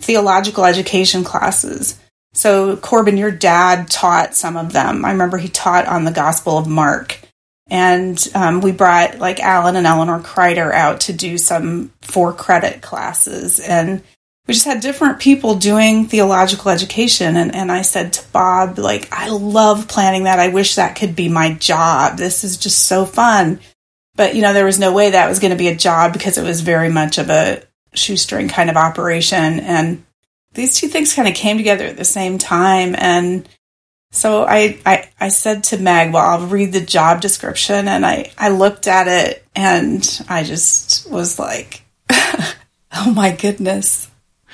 theological 0.00 0.64
education 0.64 1.24
classes. 1.24 1.98
So, 2.32 2.76
Corbin, 2.76 3.16
your 3.16 3.30
dad 3.30 3.88
taught 3.88 4.34
some 4.34 4.56
of 4.56 4.72
them. 4.72 5.04
I 5.04 5.12
remember 5.12 5.38
he 5.38 5.48
taught 5.48 5.86
on 5.86 6.04
the 6.04 6.10
Gospel 6.10 6.58
of 6.58 6.66
Mark. 6.66 7.20
And 7.68 8.22
um, 8.34 8.60
we 8.60 8.72
brought 8.72 9.18
like 9.18 9.40
Alan 9.40 9.76
and 9.76 9.86
Eleanor 9.86 10.20
Kreider 10.20 10.72
out 10.72 11.00
to 11.02 11.12
do 11.12 11.38
some 11.38 11.92
four 12.02 12.32
credit 12.32 12.82
classes. 12.82 13.58
And 13.58 14.02
we 14.46 14.52
just 14.52 14.66
had 14.66 14.82
different 14.82 15.20
people 15.20 15.54
doing 15.54 16.06
theological 16.06 16.70
education. 16.70 17.36
And, 17.36 17.54
and 17.54 17.72
I 17.72 17.82
said 17.82 18.12
to 18.14 18.28
Bob, 18.30 18.78
like, 18.78 19.08
I 19.10 19.30
love 19.30 19.88
planning 19.88 20.24
that. 20.24 20.38
I 20.38 20.48
wish 20.48 20.74
that 20.74 20.96
could 20.96 21.16
be 21.16 21.30
my 21.30 21.54
job. 21.54 22.18
This 22.18 22.44
is 22.44 22.58
just 22.58 22.80
so 22.80 23.06
fun. 23.06 23.60
But, 24.16 24.34
you 24.34 24.42
know, 24.42 24.52
there 24.52 24.66
was 24.66 24.78
no 24.78 24.92
way 24.92 25.10
that 25.10 25.28
was 25.28 25.40
going 25.40 25.50
to 25.50 25.56
be 25.56 25.68
a 25.68 25.74
job 25.74 26.12
because 26.12 26.36
it 26.36 26.44
was 26.44 26.60
very 26.60 26.90
much 26.90 27.16
of 27.16 27.30
a 27.30 27.62
shoestring 27.94 28.48
kind 28.48 28.68
of 28.68 28.76
operation. 28.76 29.60
And 29.60 30.04
these 30.52 30.78
two 30.78 30.88
things 30.88 31.14
kind 31.14 31.26
of 31.26 31.34
came 31.34 31.56
together 31.56 31.86
at 31.86 31.96
the 31.96 32.04
same 32.04 32.36
time. 32.36 32.94
And 32.98 33.48
so 34.14 34.44
I, 34.44 34.78
I, 34.86 35.08
I 35.18 35.28
said 35.28 35.64
to 35.64 35.78
Meg, 35.78 36.12
well, 36.12 36.24
I'll 36.24 36.46
read 36.46 36.72
the 36.72 36.80
job 36.80 37.20
description. 37.20 37.88
And 37.88 38.06
I, 38.06 38.30
I 38.38 38.50
looked 38.50 38.86
at 38.86 39.08
it 39.08 39.44
and 39.56 40.20
I 40.28 40.44
just 40.44 41.10
was 41.10 41.38
like, 41.38 41.82
oh 42.10 43.12
my 43.12 43.34
goodness. 43.34 44.08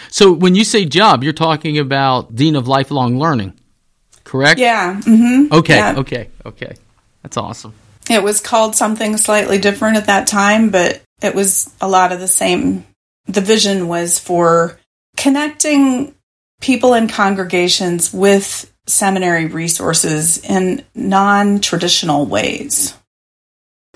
So 0.08 0.32
when 0.32 0.54
you 0.54 0.64
say 0.64 0.86
job, 0.86 1.22
you're 1.22 1.34
talking 1.34 1.78
about 1.78 2.34
Dean 2.34 2.56
of 2.56 2.68
Lifelong 2.68 3.18
Learning, 3.18 3.52
correct? 4.24 4.58
Yeah. 4.58 4.98
Mm-hmm. 4.98 5.52
Okay. 5.52 5.76
Yeah. 5.76 5.94
Okay. 5.98 6.30
Okay. 6.46 6.74
That's 7.22 7.36
awesome. 7.36 7.74
It 8.08 8.22
was 8.22 8.40
called 8.40 8.74
something 8.74 9.18
slightly 9.18 9.58
different 9.58 9.98
at 9.98 10.06
that 10.06 10.26
time, 10.26 10.70
but 10.70 11.02
it 11.20 11.34
was 11.34 11.70
a 11.82 11.88
lot 11.88 12.12
of 12.12 12.18
the 12.18 12.28
same. 12.28 12.86
The 13.26 13.42
vision 13.42 13.88
was 13.88 14.18
for 14.18 14.80
connecting 15.18 16.14
people 16.62 16.94
in 16.94 17.08
congregations 17.08 18.12
with 18.12 18.69
seminary 18.90 19.46
resources 19.46 20.38
in 20.38 20.84
non 20.94 21.60
traditional 21.60 22.26
ways. 22.26 22.94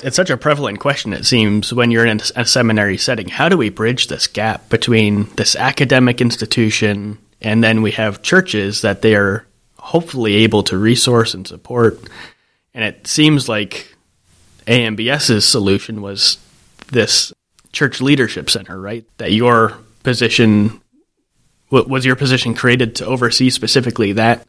It's 0.02 0.16
such 0.16 0.30
a 0.30 0.36
prevalent 0.36 0.80
question, 0.80 1.12
it 1.12 1.24
seems, 1.24 1.72
when 1.72 1.90
you're 1.90 2.06
in 2.06 2.20
a 2.34 2.44
seminary 2.44 2.98
setting. 2.98 3.28
How 3.28 3.48
do 3.48 3.56
we 3.56 3.70
bridge 3.70 4.08
this 4.08 4.26
gap 4.26 4.68
between 4.68 5.28
this 5.36 5.54
academic 5.54 6.20
institution 6.20 7.18
and 7.40 7.62
then 7.62 7.82
we 7.82 7.92
have 7.92 8.22
churches 8.22 8.80
that 8.82 9.02
they 9.02 9.14
are 9.14 9.46
hopefully 9.78 10.36
able 10.36 10.64
to 10.64 10.76
resource 10.76 11.34
and 11.34 11.46
support? 11.46 12.00
And 12.74 12.84
it 12.84 13.06
seems 13.06 13.48
like 13.48 13.94
AMBS's 14.66 15.44
solution 15.44 16.02
was 16.02 16.38
this 16.90 17.32
church 17.72 18.00
leadership 18.00 18.50
center, 18.50 18.80
right? 18.80 19.04
That 19.18 19.32
your 19.32 19.78
position 20.02 20.80
was 21.70 22.04
your 22.04 22.16
position 22.16 22.54
created 22.54 22.96
to 22.96 23.06
oversee 23.06 23.50
specifically 23.50 24.12
that 24.12 24.46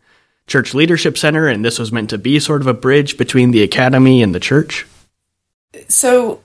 church 0.48 0.74
leadership 0.74 1.18
center, 1.18 1.48
and 1.48 1.64
this 1.64 1.80
was 1.80 1.92
meant 1.92 2.10
to 2.12 2.18
be 2.18 2.40
sort 2.40 2.62
of 2.62 2.68
a 2.68 2.74
bridge 2.74 3.18
between 3.18 3.52
the 3.52 3.64
academy 3.64 4.22
and 4.22 4.34
the 4.34 4.40
church. 4.40 4.86
So 5.88 6.42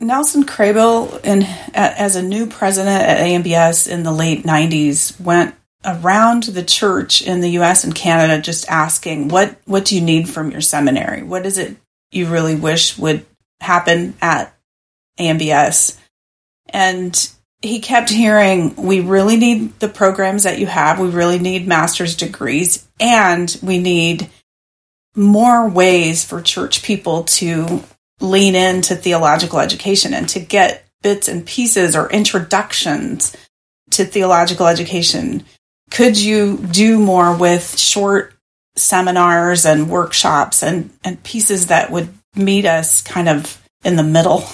Nelson 0.00 0.44
Kraybill, 0.44 1.24
in, 1.24 1.42
as 1.74 2.16
a 2.16 2.22
new 2.22 2.46
president 2.46 3.02
at 3.02 3.18
AMBS 3.18 3.88
in 3.88 4.02
the 4.02 4.12
late 4.12 4.44
'90s, 4.44 5.20
went 5.20 5.54
around 5.84 6.44
the 6.44 6.62
church 6.62 7.22
in 7.22 7.40
the 7.40 7.50
U.S. 7.50 7.84
and 7.84 7.94
Canada, 7.94 8.40
just 8.40 8.68
asking, 8.68 9.28
"What 9.28 9.56
what 9.64 9.84
do 9.84 9.96
you 9.96 10.02
need 10.02 10.28
from 10.28 10.50
your 10.50 10.60
seminary? 10.60 11.22
What 11.22 11.46
is 11.46 11.58
it 11.58 11.76
you 12.12 12.26
really 12.26 12.54
wish 12.54 12.98
would 12.98 13.24
happen 13.60 14.14
at 14.20 14.54
AMBS. 15.18 15.98
And 16.68 17.30
he 17.62 17.80
kept 17.80 18.10
hearing, 18.10 18.74
we 18.76 19.00
really 19.00 19.36
need 19.36 19.78
the 19.80 19.88
programs 19.88 20.44
that 20.44 20.58
you 20.58 20.66
have. 20.66 20.98
We 20.98 21.08
really 21.08 21.38
need 21.38 21.66
master's 21.66 22.16
degrees 22.16 22.88
and 22.98 23.54
we 23.62 23.78
need 23.78 24.30
more 25.14 25.68
ways 25.68 26.24
for 26.24 26.40
church 26.40 26.82
people 26.82 27.24
to 27.24 27.82
lean 28.20 28.54
into 28.54 28.94
theological 28.94 29.58
education 29.58 30.14
and 30.14 30.28
to 30.30 30.40
get 30.40 30.84
bits 31.02 31.28
and 31.28 31.46
pieces 31.46 31.96
or 31.96 32.10
introductions 32.10 33.36
to 33.90 34.04
theological 34.04 34.66
education. 34.66 35.44
Could 35.90 36.20
you 36.20 36.58
do 36.58 36.98
more 36.98 37.36
with 37.36 37.78
short 37.78 38.34
seminars 38.76 39.66
and 39.66 39.90
workshops 39.90 40.62
and, 40.62 40.90
and 41.04 41.22
pieces 41.22 41.66
that 41.66 41.90
would 41.90 42.08
meet 42.34 42.64
us 42.64 43.02
kind 43.02 43.28
of 43.28 43.60
in 43.84 43.96
the 43.96 44.02
middle. 44.02 44.44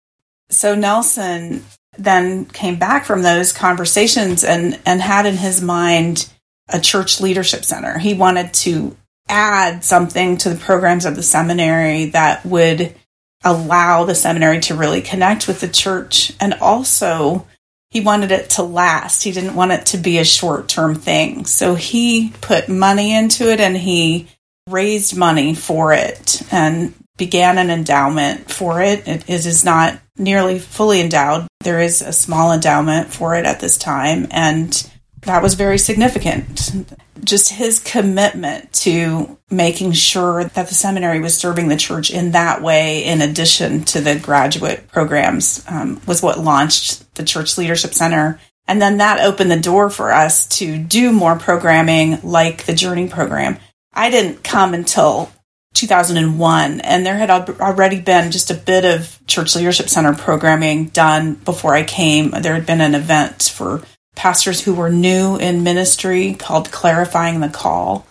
so 0.50 0.74
Nelson 0.74 1.64
then 1.98 2.44
came 2.46 2.78
back 2.78 3.04
from 3.04 3.22
those 3.22 3.52
conversations 3.52 4.44
and, 4.44 4.80
and 4.84 5.00
had 5.00 5.26
in 5.26 5.36
his 5.36 5.62
mind 5.62 6.30
a 6.68 6.80
church 6.80 7.20
leadership 7.20 7.64
center. 7.64 7.98
He 7.98 8.14
wanted 8.14 8.54
to 8.54 8.96
add 9.28 9.84
something 9.84 10.36
to 10.38 10.50
the 10.50 10.58
programs 10.58 11.04
of 11.04 11.16
the 11.16 11.22
seminary 11.22 12.06
that 12.06 12.44
would 12.44 12.94
allow 13.42 14.04
the 14.04 14.14
seminary 14.14 14.60
to 14.60 14.74
really 14.74 15.02
connect 15.02 15.46
with 15.46 15.60
the 15.60 15.68
church 15.68 16.32
and 16.40 16.54
also 16.54 17.46
he 17.94 18.00
wanted 18.00 18.32
it 18.32 18.50
to 18.50 18.62
last. 18.62 19.22
He 19.22 19.30
didn't 19.30 19.54
want 19.54 19.70
it 19.70 19.86
to 19.86 19.98
be 19.98 20.18
a 20.18 20.24
short 20.24 20.68
term 20.68 20.96
thing. 20.96 21.46
So 21.46 21.76
he 21.76 22.32
put 22.40 22.68
money 22.68 23.14
into 23.14 23.50
it 23.50 23.60
and 23.60 23.76
he 23.76 24.26
raised 24.68 25.16
money 25.16 25.54
for 25.54 25.92
it 25.92 26.42
and 26.50 26.92
began 27.16 27.56
an 27.56 27.70
endowment 27.70 28.50
for 28.50 28.82
it. 28.82 29.06
It 29.06 29.28
is 29.28 29.64
not 29.64 30.00
nearly 30.16 30.58
fully 30.58 31.00
endowed. 31.00 31.46
There 31.64 31.80
is 31.80 32.02
a 32.02 32.12
small 32.12 32.52
endowment 32.52 33.12
for 33.12 33.34
it 33.34 33.44
at 33.44 33.60
this 33.60 33.76
time. 33.76 34.28
And 34.30 34.90
that 35.22 35.42
was 35.42 35.54
very 35.54 35.78
significant. 35.78 36.86
Just 37.22 37.50
his 37.50 37.80
commitment 37.80 38.72
to 38.74 39.38
making 39.50 39.92
sure 39.92 40.44
that 40.44 40.68
the 40.68 40.74
seminary 40.74 41.20
was 41.20 41.36
serving 41.36 41.68
the 41.68 41.76
church 41.76 42.10
in 42.10 42.32
that 42.32 42.62
way, 42.62 43.04
in 43.04 43.22
addition 43.22 43.84
to 43.84 44.00
the 44.00 44.18
graduate 44.18 44.88
programs, 44.88 45.64
um, 45.68 46.00
was 46.06 46.22
what 46.22 46.38
launched 46.38 47.14
the 47.14 47.24
Church 47.24 47.56
Leadership 47.56 47.94
Center. 47.94 48.38
And 48.66 48.80
then 48.80 48.98
that 48.98 49.20
opened 49.20 49.50
the 49.50 49.60
door 49.60 49.90
for 49.90 50.12
us 50.12 50.46
to 50.58 50.78
do 50.78 51.12
more 51.12 51.36
programming 51.36 52.20
like 52.22 52.64
the 52.64 52.74
Journey 52.74 53.08
program. 53.08 53.58
I 53.92 54.10
didn't 54.10 54.42
come 54.42 54.74
until 54.74 55.30
2001, 55.74 56.80
and 56.80 57.04
there 57.04 57.16
had 57.16 57.30
already 57.30 58.00
been 58.00 58.30
just 58.30 58.50
a 58.50 58.54
bit 58.54 58.84
of 58.84 59.18
Church 59.26 59.54
Leadership 59.54 59.88
Center 59.88 60.14
programming 60.14 60.86
done 60.86 61.34
before 61.34 61.74
I 61.74 61.84
came. 61.84 62.30
There 62.30 62.54
had 62.54 62.66
been 62.66 62.80
an 62.80 62.94
event 62.94 63.42
for 63.42 63.82
pastors 64.14 64.62
who 64.62 64.74
were 64.74 64.90
new 64.90 65.36
in 65.36 65.64
ministry 65.64 66.34
called 66.34 66.70
Clarifying 66.70 67.40
the 67.40 67.48
Call. 67.48 68.06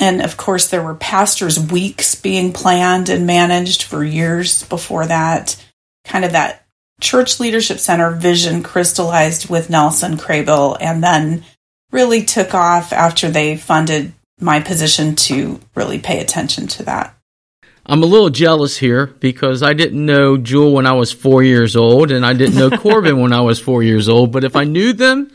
And 0.00 0.20
of 0.20 0.36
course, 0.36 0.68
there 0.68 0.82
were 0.82 0.96
pastors' 0.96 1.58
weeks 1.58 2.16
being 2.16 2.52
planned 2.52 3.08
and 3.08 3.26
managed 3.26 3.84
for 3.84 4.04
years 4.04 4.64
before 4.64 5.06
that. 5.06 5.56
Kind 6.04 6.24
of 6.24 6.32
that 6.32 6.66
church 7.00 7.38
leadership 7.38 7.78
center 7.78 8.10
vision 8.10 8.62
crystallized 8.62 9.48
with 9.48 9.70
Nelson 9.70 10.16
Kraybill 10.16 10.76
and 10.80 11.02
then 11.02 11.44
really 11.92 12.24
took 12.24 12.54
off 12.54 12.92
after 12.92 13.30
they 13.30 13.56
funded 13.56 14.12
my 14.40 14.60
position 14.60 15.14
to 15.14 15.60
really 15.74 15.98
pay 15.98 16.20
attention 16.20 16.66
to 16.66 16.82
that. 16.84 17.16
I'm 17.86 18.02
a 18.02 18.06
little 18.06 18.30
jealous 18.30 18.78
here 18.78 19.06
because 19.06 19.62
I 19.62 19.74
didn't 19.74 20.04
know 20.04 20.38
Jewel 20.38 20.72
when 20.72 20.86
I 20.86 20.92
was 20.92 21.12
four 21.12 21.42
years 21.42 21.76
old, 21.76 22.10
and 22.10 22.24
I 22.24 22.32
didn't 22.32 22.56
know 22.56 22.70
Corbin 22.70 23.18
when 23.20 23.32
I 23.32 23.42
was 23.42 23.60
four 23.60 23.82
years 23.82 24.08
old. 24.08 24.32
But 24.32 24.44
if 24.44 24.56
I 24.56 24.64
knew 24.64 24.94
them 24.94 25.30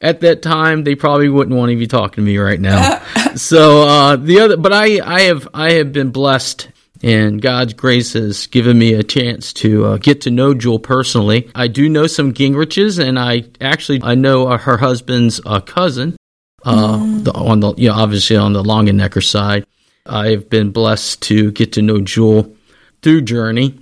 at 0.00 0.20
that 0.20 0.42
time, 0.42 0.82
they 0.82 0.96
probably 0.96 1.28
wouldn't 1.28 1.56
want 1.56 1.70
to 1.70 1.76
be 1.76 1.86
talking 1.86 2.16
to 2.16 2.22
me 2.22 2.38
right 2.38 2.60
now. 2.60 2.98
so 3.36 3.82
uh, 3.82 4.16
the 4.16 4.40
other, 4.40 4.56
but 4.56 4.72
I, 4.72 5.00
I 5.00 5.20
have, 5.22 5.48
I 5.54 5.72
have 5.74 5.92
been 5.92 6.10
blessed, 6.10 6.68
and 7.04 7.40
God's 7.40 7.74
grace 7.74 8.14
has 8.14 8.48
given 8.48 8.76
me 8.76 8.94
a 8.94 9.04
chance 9.04 9.52
to 9.54 9.84
uh, 9.84 9.96
get 9.98 10.22
to 10.22 10.32
know 10.32 10.54
Jewel 10.54 10.80
personally. 10.80 11.52
I 11.54 11.68
do 11.68 11.88
know 11.88 12.08
some 12.08 12.34
Gingriches, 12.34 12.98
and 12.98 13.16
I 13.16 13.44
actually 13.60 14.00
I 14.02 14.16
know 14.16 14.48
uh, 14.48 14.58
her 14.58 14.76
husband's 14.76 15.40
uh, 15.46 15.60
cousin. 15.60 16.16
Uh, 16.64 16.96
mm. 16.98 17.24
the, 17.24 17.32
on 17.32 17.60
the 17.60 17.74
you 17.74 17.88
know 17.88 17.94
obviously 17.94 18.36
on 18.36 18.52
the 18.52 18.62
Longenecker 18.62 19.22
side, 19.22 19.66
I've 20.06 20.48
been 20.48 20.70
blessed 20.70 21.22
to 21.22 21.50
get 21.52 21.72
to 21.74 21.82
know 21.82 22.00
Jewel 22.00 22.54
through 23.02 23.22
Journey. 23.22 23.78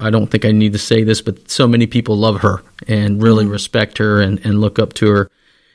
I 0.00 0.10
don't 0.10 0.26
think 0.26 0.44
I 0.44 0.50
need 0.50 0.72
to 0.72 0.78
say 0.78 1.04
this, 1.04 1.20
but 1.22 1.50
so 1.50 1.68
many 1.68 1.86
people 1.86 2.16
love 2.16 2.40
her 2.40 2.62
and 2.88 3.22
really 3.22 3.44
mm-hmm. 3.44 3.52
respect 3.52 3.98
her 3.98 4.20
and, 4.20 4.44
and 4.44 4.60
look 4.60 4.78
up 4.78 4.94
to 4.94 5.08
her 5.08 5.30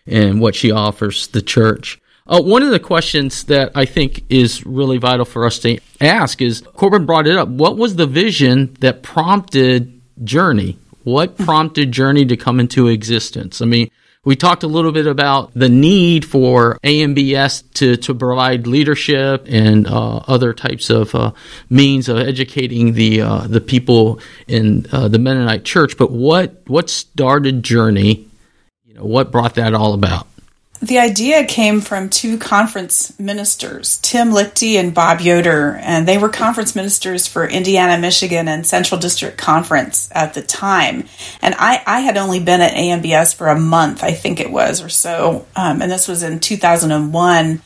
and 0.05 0.41
what 0.41 0.55
she 0.55 0.71
offers 0.71 1.27
the 1.27 1.41
church. 1.41 1.99
Uh, 2.27 2.41
one 2.41 2.61
of 2.61 2.71
the 2.71 2.79
questions 2.79 3.45
that 3.45 3.71
I 3.73 3.85
think 3.85 4.25
is 4.29 4.65
really 4.65 4.97
vital 4.97 5.23
for 5.23 5.45
us 5.45 5.59
to 5.59 5.79
ask 6.01 6.41
is 6.41 6.61
Corbin 6.73 7.05
brought 7.05 7.25
it 7.25 7.37
up. 7.37 7.47
What 7.47 7.77
was 7.77 7.95
the 7.95 8.05
vision 8.05 8.75
that 8.81 9.01
prompted 9.01 10.01
Journey? 10.23 10.77
What 11.03 11.37
prompted 11.37 11.93
Journey 11.93 12.25
to 12.25 12.35
come 12.35 12.59
into 12.59 12.87
existence? 12.87 13.61
I 13.61 13.65
mean, 13.65 13.89
we 14.27 14.35
talked 14.35 14.63
a 14.63 14.67
little 14.67 14.91
bit 14.91 15.07
about 15.07 15.53
the 15.53 15.69
need 15.69 16.25
for 16.25 16.77
AMBS 16.83 17.63
to, 17.75 17.95
to 17.95 18.13
provide 18.13 18.67
leadership 18.67 19.45
and 19.47 19.87
uh, 19.87 20.17
other 20.27 20.53
types 20.53 20.89
of 20.89 21.15
uh, 21.15 21.31
means 21.69 22.09
of 22.09 22.17
educating 22.17 22.91
the 22.91 23.21
uh, 23.21 23.47
the 23.47 23.61
people 23.61 24.19
in 24.45 24.85
uh, 24.91 25.07
the 25.07 25.17
Mennonite 25.17 25.63
Church. 25.63 25.97
But 25.97 26.11
what 26.11 26.61
what 26.67 26.89
started 26.89 27.63
Journey? 27.63 28.27
You 28.83 28.95
know, 28.95 29.05
what 29.05 29.31
brought 29.31 29.55
that 29.55 29.73
all 29.73 29.93
about? 29.93 30.26
The 30.81 30.99
idea 30.99 31.45
came 31.45 31.81
from 31.81 32.09
two 32.09 32.37
conference 32.37 33.17
ministers, 33.19 33.97
Tim 33.97 34.29
Lichty 34.29 34.75
and 34.75 34.93
Bob 34.93 35.21
Yoder, 35.21 35.79
and 35.81 36.07
they 36.07 36.17
were 36.17 36.29
conference 36.29 36.75
ministers 36.75 37.25
for 37.25 37.47
Indiana, 37.47 37.99
Michigan, 37.99 38.47
and 38.47 38.65
Central 38.65 38.99
District 38.99 39.37
Conference 39.37 40.09
at 40.13 40.35
the 40.35 40.41
time. 40.43 41.05
And 41.41 41.55
I, 41.57 41.81
I 41.87 42.01
had 42.01 42.17
only 42.17 42.39
been 42.39 42.61
at 42.61 42.73
AMBS 42.73 43.35
for 43.35 43.47
a 43.47 43.59
month, 43.59 44.03
I 44.03 44.11
think 44.11 44.39
it 44.39 44.51
was, 44.51 44.83
or 44.83 44.89
so, 44.89 45.47
um, 45.55 45.81
and 45.81 45.91
this 45.91 46.07
was 46.07 46.21
in 46.21 46.39
2001. 46.39 47.61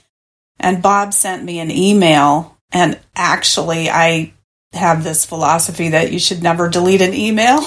And 0.60 0.82
Bob 0.82 1.14
sent 1.14 1.44
me 1.44 1.60
an 1.60 1.72
email, 1.72 2.58
and 2.72 2.98
actually, 3.16 3.90
I 3.90 4.34
have 4.74 5.04
this 5.04 5.26
philosophy 5.26 5.90
that 5.90 6.14
you 6.14 6.20
should 6.20 6.42
never 6.42 6.70
delete 6.70 7.02
an 7.02 7.14
email. 7.14 7.62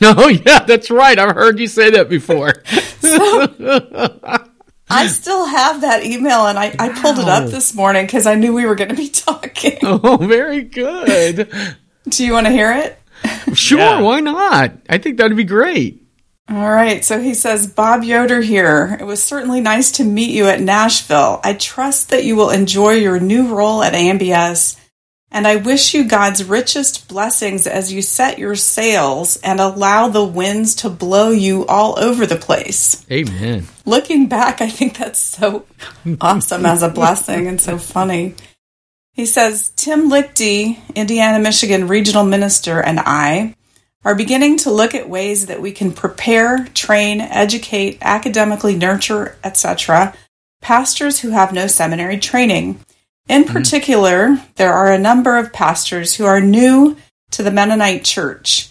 No, 0.00 0.28
yeah, 0.46 0.60
that's 0.60 0.90
right. 0.90 1.18
I've 1.18 1.34
heard 1.34 1.58
you 1.58 1.66
say 1.66 1.90
that 1.90 2.08
before. 2.08 2.62
so, 3.00 3.46
I 4.90 5.06
still 5.06 5.46
have 5.46 5.82
that 5.82 6.04
email 6.04 6.46
and 6.46 6.58
I, 6.58 6.68
wow. 6.68 6.74
I 6.78 6.88
pulled 7.00 7.18
it 7.18 7.28
up 7.28 7.48
this 7.50 7.74
morning 7.74 8.06
because 8.06 8.26
I 8.26 8.34
knew 8.34 8.52
we 8.52 8.66
were 8.66 8.74
going 8.74 8.90
to 8.90 8.96
be 8.96 9.08
talking. 9.08 9.78
Oh, 9.82 10.16
very 10.16 10.62
good. 10.62 11.50
Do 12.08 12.24
you 12.24 12.32
want 12.32 12.46
to 12.46 12.52
hear 12.52 12.72
it? 12.72 12.98
Sure, 13.54 13.78
yeah. 13.78 14.00
why 14.00 14.20
not? 14.20 14.72
I 14.88 14.98
think 14.98 15.18
that'd 15.18 15.36
be 15.36 15.44
great. 15.44 16.02
All 16.48 16.70
right, 16.70 17.04
so 17.04 17.20
he 17.20 17.34
says, 17.34 17.68
Bob 17.68 18.02
Yoder 18.02 18.40
here. 18.40 18.96
It 18.98 19.04
was 19.04 19.22
certainly 19.22 19.60
nice 19.60 19.92
to 19.92 20.04
meet 20.04 20.30
you 20.30 20.46
at 20.46 20.60
Nashville. 20.60 21.40
I 21.44 21.54
trust 21.54 22.10
that 22.10 22.24
you 22.24 22.34
will 22.34 22.50
enjoy 22.50 22.94
your 22.94 23.20
new 23.20 23.54
role 23.54 23.84
at 23.84 23.92
AMBS 23.92 24.76
and 25.32 25.46
I 25.46 25.56
wish 25.56 25.94
you 25.94 26.04
God's 26.04 26.44
richest 26.44 27.08
blessings 27.08 27.66
as 27.66 27.92
you 27.92 28.02
set 28.02 28.38
your 28.38 28.56
sails 28.56 29.36
and 29.38 29.60
allow 29.60 30.08
the 30.08 30.24
winds 30.24 30.74
to 30.76 30.90
blow 30.90 31.30
you 31.30 31.66
all 31.66 31.98
over 31.98 32.26
the 32.26 32.36
place. 32.36 33.06
Amen. 33.10 33.66
Looking 33.86 34.28
back, 34.28 34.60
I 34.60 34.68
think 34.68 34.98
that's 34.98 35.20
so 35.20 35.66
awesome 36.20 36.66
as 36.66 36.82
a 36.82 36.88
blessing 36.88 37.46
and 37.46 37.60
so 37.60 37.78
funny. 37.78 38.34
He 39.12 39.26
says 39.26 39.70
Tim 39.76 40.10
Lichty, 40.10 40.78
Indiana 40.94 41.38
Michigan 41.38 41.86
regional 41.86 42.24
minister, 42.24 42.80
and 42.80 42.98
I 42.98 43.54
are 44.04 44.14
beginning 44.14 44.56
to 44.58 44.70
look 44.70 44.94
at 44.94 45.08
ways 45.08 45.46
that 45.46 45.60
we 45.60 45.72
can 45.72 45.92
prepare, 45.92 46.64
train, 46.74 47.20
educate, 47.20 47.98
academically 48.00 48.74
nurture, 48.74 49.36
etc., 49.44 50.14
pastors 50.62 51.20
who 51.20 51.30
have 51.30 51.52
no 51.52 51.66
seminary 51.66 52.18
training 52.18 52.80
in 53.30 53.44
mm-hmm. 53.44 53.52
particular, 53.52 54.28
mm-hmm. 54.28 54.44
there 54.56 54.72
are 54.72 54.92
a 54.92 54.98
number 54.98 55.38
of 55.38 55.52
pastors 55.52 56.16
who 56.16 56.24
are 56.24 56.40
new 56.40 56.96
to 57.30 57.42
the 57.42 57.50
Mennonite 57.50 58.04
church. 58.04 58.70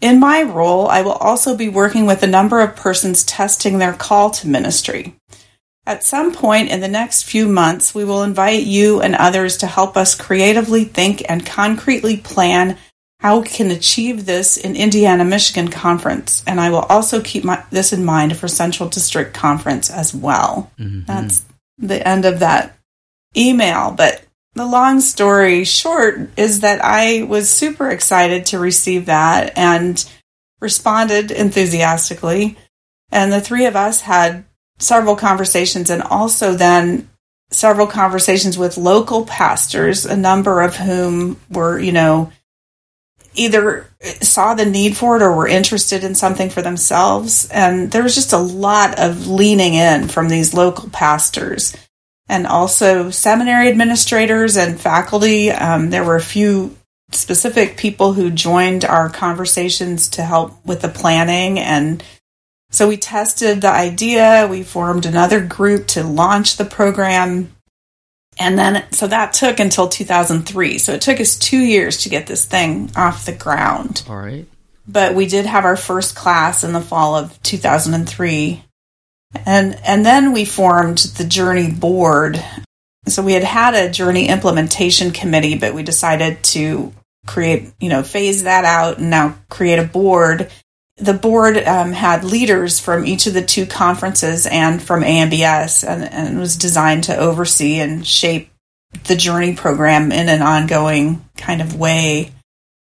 In 0.00 0.18
my 0.18 0.42
role, 0.42 0.88
I 0.88 1.02
will 1.02 1.12
also 1.12 1.56
be 1.56 1.68
working 1.68 2.06
with 2.06 2.22
a 2.22 2.26
number 2.26 2.60
of 2.60 2.74
persons 2.74 3.22
testing 3.22 3.78
their 3.78 3.92
call 3.92 4.30
to 4.30 4.48
ministry. 4.48 5.14
At 5.84 6.04
some 6.04 6.32
point 6.32 6.70
in 6.70 6.80
the 6.80 6.88
next 6.88 7.24
few 7.24 7.46
months, 7.46 7.94
we 7.94 8.04
will 8.04 8.22
invite 8.22 8.64
you 8.64 9.00
and 9.00 9.14
others 9.14 9.58
to 9.58 9.66
help 9.66 9.96
us 9.96 10.14
creatively 10.14 10.84
think 10.84 11.22
and 11.28 11.44
concretely 11.44 12.16
plan 12.16 12.78
how 13.20 13.40
we 13.40 13.48
can 13.48 13.70
achieve 13.70 14.26
this 14.26 14.56
in 14.56 14.74
Indiana 14.74 15.24
Michigan 15.24 15.68
Conference. 15.68 16.42
And 16.46 16.60
I 16.60 16.70
will 16.70 16.86
also 16.88 17.20
keep 17.20 17.44
my, 17.44 17.62
this 17.70 17.92
in 17.92 18.04
mind 18.04 18.36
for 18.36 18.48
Central 18.48 18.88
District 18.88 19.34
Conference 19.34 19.90
as 19.90 20.14
well. 20.14 20.70
Mm-hmm. 20.78 21.04
That's 21.04 21.44
the 21.78 22.06
end 22.06 22.24
of 22.24 22.40
that 22.40 22.76
email. 23.36 23.90
But 23.90 24.22
the 24.54 24.66
long 24.66 25.00
story 25.00 25.64
short 25.64 26.28
is 26.36 26.60
that 26.60 26.84
I 26.84 27.22
was 27.22 27.48
super 27.48 27.90
excited 27.90 28.46
to 28.46 28.58
receive 28.58 29.06
that 29.06 29.56
and 29.56 30.04
responded 30.60 31.30
enthusiastically. 31.30 32.56
And 33.10 33.32
the 33.32 33.40
three 33.40 33.66
of 33.66 33.76
us 33.76 34.02
had 34.02 34.44
several 34.78 35.16
conversations 35.16 35.90
and 35.90 36.02
also 36.02 36.54
then 36.54 37.08
several 37.50 37.86
conversations 37.86 38.58
with 38.58 38.76
local 38.76 39.24
pastors, 39.24 40.04
a 40.04 40.16
number 40.16 40.60
of 40.60 40.76
whom 40.76 41.38
were, 41.50 41.78
you 41.78 41.92
know, 41.92 42.32
either 43.34 43.86
saw 44.20 44.54
the 44.54 44.66
need 44.66 44.96
for 44.96 45.16
it 45.16 45.22
or 45.22 45.34
were 45.34 45.48
interested 45.48 46.04
in 46.04 46.14
something 46.14 46.50
for 46.50 46.62
themselves. 46.62 47.48
And 47.50 47.90
there 47.90 48.02
was 48.02 48.14
just 48.14 48.32
a 48.32 48.38
lot 48.38 48.98
of 48.98 49.26
leaning 49.26 49.74
in 49.74 50.08
from 50.08 50.28
these 50.28 50.54
local 50.54 50.90
pastors 50.90 51.74
and 52.32 52.46
also 52.46 53.10
seminary 53.10 53.68
administrators 53.68 54.56
and 54.56 54.80
faculty. 54.80 55.50
Um, 55.50 55.90
there 55.90 56.02
were 56.02 56.16
a 56.16 56.22
few 56.22 56.74
specific 57.10 57.76
people 57.76 58.14
who 58.14 58.30
joined 58.30 58.86
our 58.86 59.10
conversations 59.10 60.08
to 60.08 60.22
help 60.22 60.64
with 60.64 60.80
the 60.80 60.88
planning. 60.88 61.58
And 61.58 62.02
so 62.70 62.88
we 62.88 62.96
tested 62.96 63.60
the 63.60 63.68
idea, 63.68 64.48
we 64.50 64.62
formed 64.62 65.04
another 65.04 65.44
group 65.44 65.88
to 65.88 66.02
launch 66.02 66.56
the 66.56 66.64
program. 66.64 67.54
And 68.38 68.58
then, 68.58 68.90
so 68.92 69.06
that 69.08 69.34
took 69.34 69.60
until 69.60 69.90
2003. 69.90 70.78
So 70.78 70.94
it 70.94 71.02
took 71.02 71.20
us 71.20 71.38
two 71.38 71.60
years 71.60 71.98
to 71.98 72.08
get 72.08 72.26
this 72.26 72.46
thing 72.46 72.90
off 72.96 73.26
the 73.26 73.32
ground. 73.32 74.04
All 74.08 74.16
right. 74.16 74.46
But 74.88 75.14
we 75.14 75.26
did 75.26 75.44
have 75.44 75.66
our 75.66 75.76
first 75.76 76.16
class 76.16 76.64
in 76.64 76.72
the 76.72 76.80
fall 76.80 77.14
of 77.14 77.40
2003. 77.42 78.64
And 79.34 79.78
and 79.84 80.04
then 80.04 80.32
we 80.32 80.44
formed 80.44 80.98
the 80.98 81.24
Journey 81.24 81.70
board. 81.70 82.42
So 83.06 83.22
we 83.22 83.32
had 83.32 83.44
had 83.44 83.74
a 83.74 83.90
Journey 83.90 84.28
implementation 84.28 85.10
committee, 85.10 85.56
but 85.56 85.74
we 85.74 85.82
decided 85.82 86.42
to 86.44 86.92
create, 87.26 87.72
you 87.80 87.88
know, 87.88 88.02
phase 88.02 88.44
that 88.44 88.64
out 88.64 88.98
and 88.98 89.10
now 89.10 89.36
create 89.48 89.78
a 89.78 89.84
board. 89.84 90.50
The 90.98 91.14
board 91.14 91.56
um, 91.56 91.92
had 91.92 92.22
leaders 92.22 92.78
from 92.78 93.06
each 93.06 93.26
of 93.26 93.34
the 93.34 93.42
two 93.42 93.66
conferences 93.66 94.46
and 94.46 94.80
from 94.80 95.02
AMBS, 95.02 95.88
and, 95.88 96.04
and 96.04 96.38
was 96.38 96.56
designed 96.56 97.04
to 97.04 97.16
oversee 97.16 97.80
and 97.80 98.06
shape 98.06 98.50
the 99.04 99.16
Journey 99.16 99.54
program 99.54 100.12
in 100.12 100.28
an 100.28 100.42
ongoing 100.42 101.24
kind 101.36 101.62
of 101.62 101.76
way. 101.76 102.32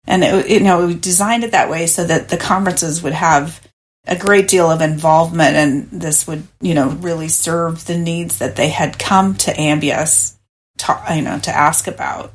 And 0.08 0.24
it, 0.24 0.50
you 0.50 0.60
know, 0.62 0.88
we 0.88 0.96
designed 0.96 1.44
it 1.44 1.52
that 1.52 1.70
way 1.70 1.86
so 1.86 2.04
that 2.04 2.30
the 2.30 2.38
conferences 2.38 3.04
would 3.04 3.14
have 3.14 3.62
a 4.10 4.18
great 4.18 4.48
deal 4.48 4.70
of 4.70 4.82
involvement, 4.82 5.56
and 5.56 5.90
this 5.92 6.28
would, 6.28 6.46
you 6.60 6.74
know, 6.74 6.90
really 6.90 7.30
serve 7.30 7.86
the 7.86 7.98
needs 7.98 8.40
that 8.40 8.56
they 8.58 8.70
had 8.70 9.00
come 9.00 9.36
to 9.36 9.52
AMBS, 9.54 10.36
to, 10.80 11.02
you 11.16 11.22
know, 11.22 11.40
to 11.40 11.56
ask 11.56 11.88
about. 11.88 12.34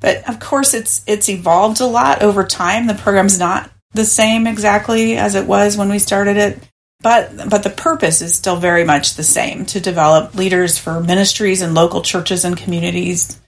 But 0.00 0.28
of 0.28 0.40
course, 0.40 0.74
it's 0.74 1.02
it's 1.06 1.28
evolved 1.28 1.80
a 1.80 1.86
lot 1.86 2.22
over 2.22 2.44
time. 2.44 2.86
The 2.86 2.94
program's 2.94 3.38
not 3.38 3.70
the 3.92 4.04
same 4.04 4.46
exactly 4.46 5.16
as 5.16 5.34
it 5.34 5.46
was 5.46 5.76
when 5.78 5.88
we 5.88 5.98
started 5.98 6.36
it, 6.36 6.68
but 7.00 7.48
but 7.48 7.62
the 7.62 7.70
purpose 7.70 8.22
is 8.22 8.34
still 8.34 8.56
very 8.56 8.84
much 8.84 9.14
the 9.14 9.22
same 9.22 9.64
to 9.66 9.80
develop 9.80 10.34
leaders 10.34 10.78
for 10.78 11.00
ministries 11.00 11.62
and 11.62 11.74
local 11.74 12.02
churches 12.02 12.44
and 12.44 12.56
communities 12.56 13.40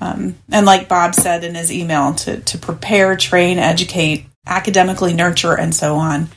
um, 0.00 0.36
and 0.50 0.64
like 0.64 0.88
bob 0.88 1.14
said 1.14 1.44
in 1.44 1.54
his 1.54 1.72
email 1.72 2.14
to, 2.14 2.40
to 2.40 2.58
prepare 2.58 3.16
train 3.16 3.58
educate 3.58 4.26
academically 4.46 5.12
nurture 5.12 5.58
and 5.58 5.74
so 5.74 5.96
on 5.96 6.28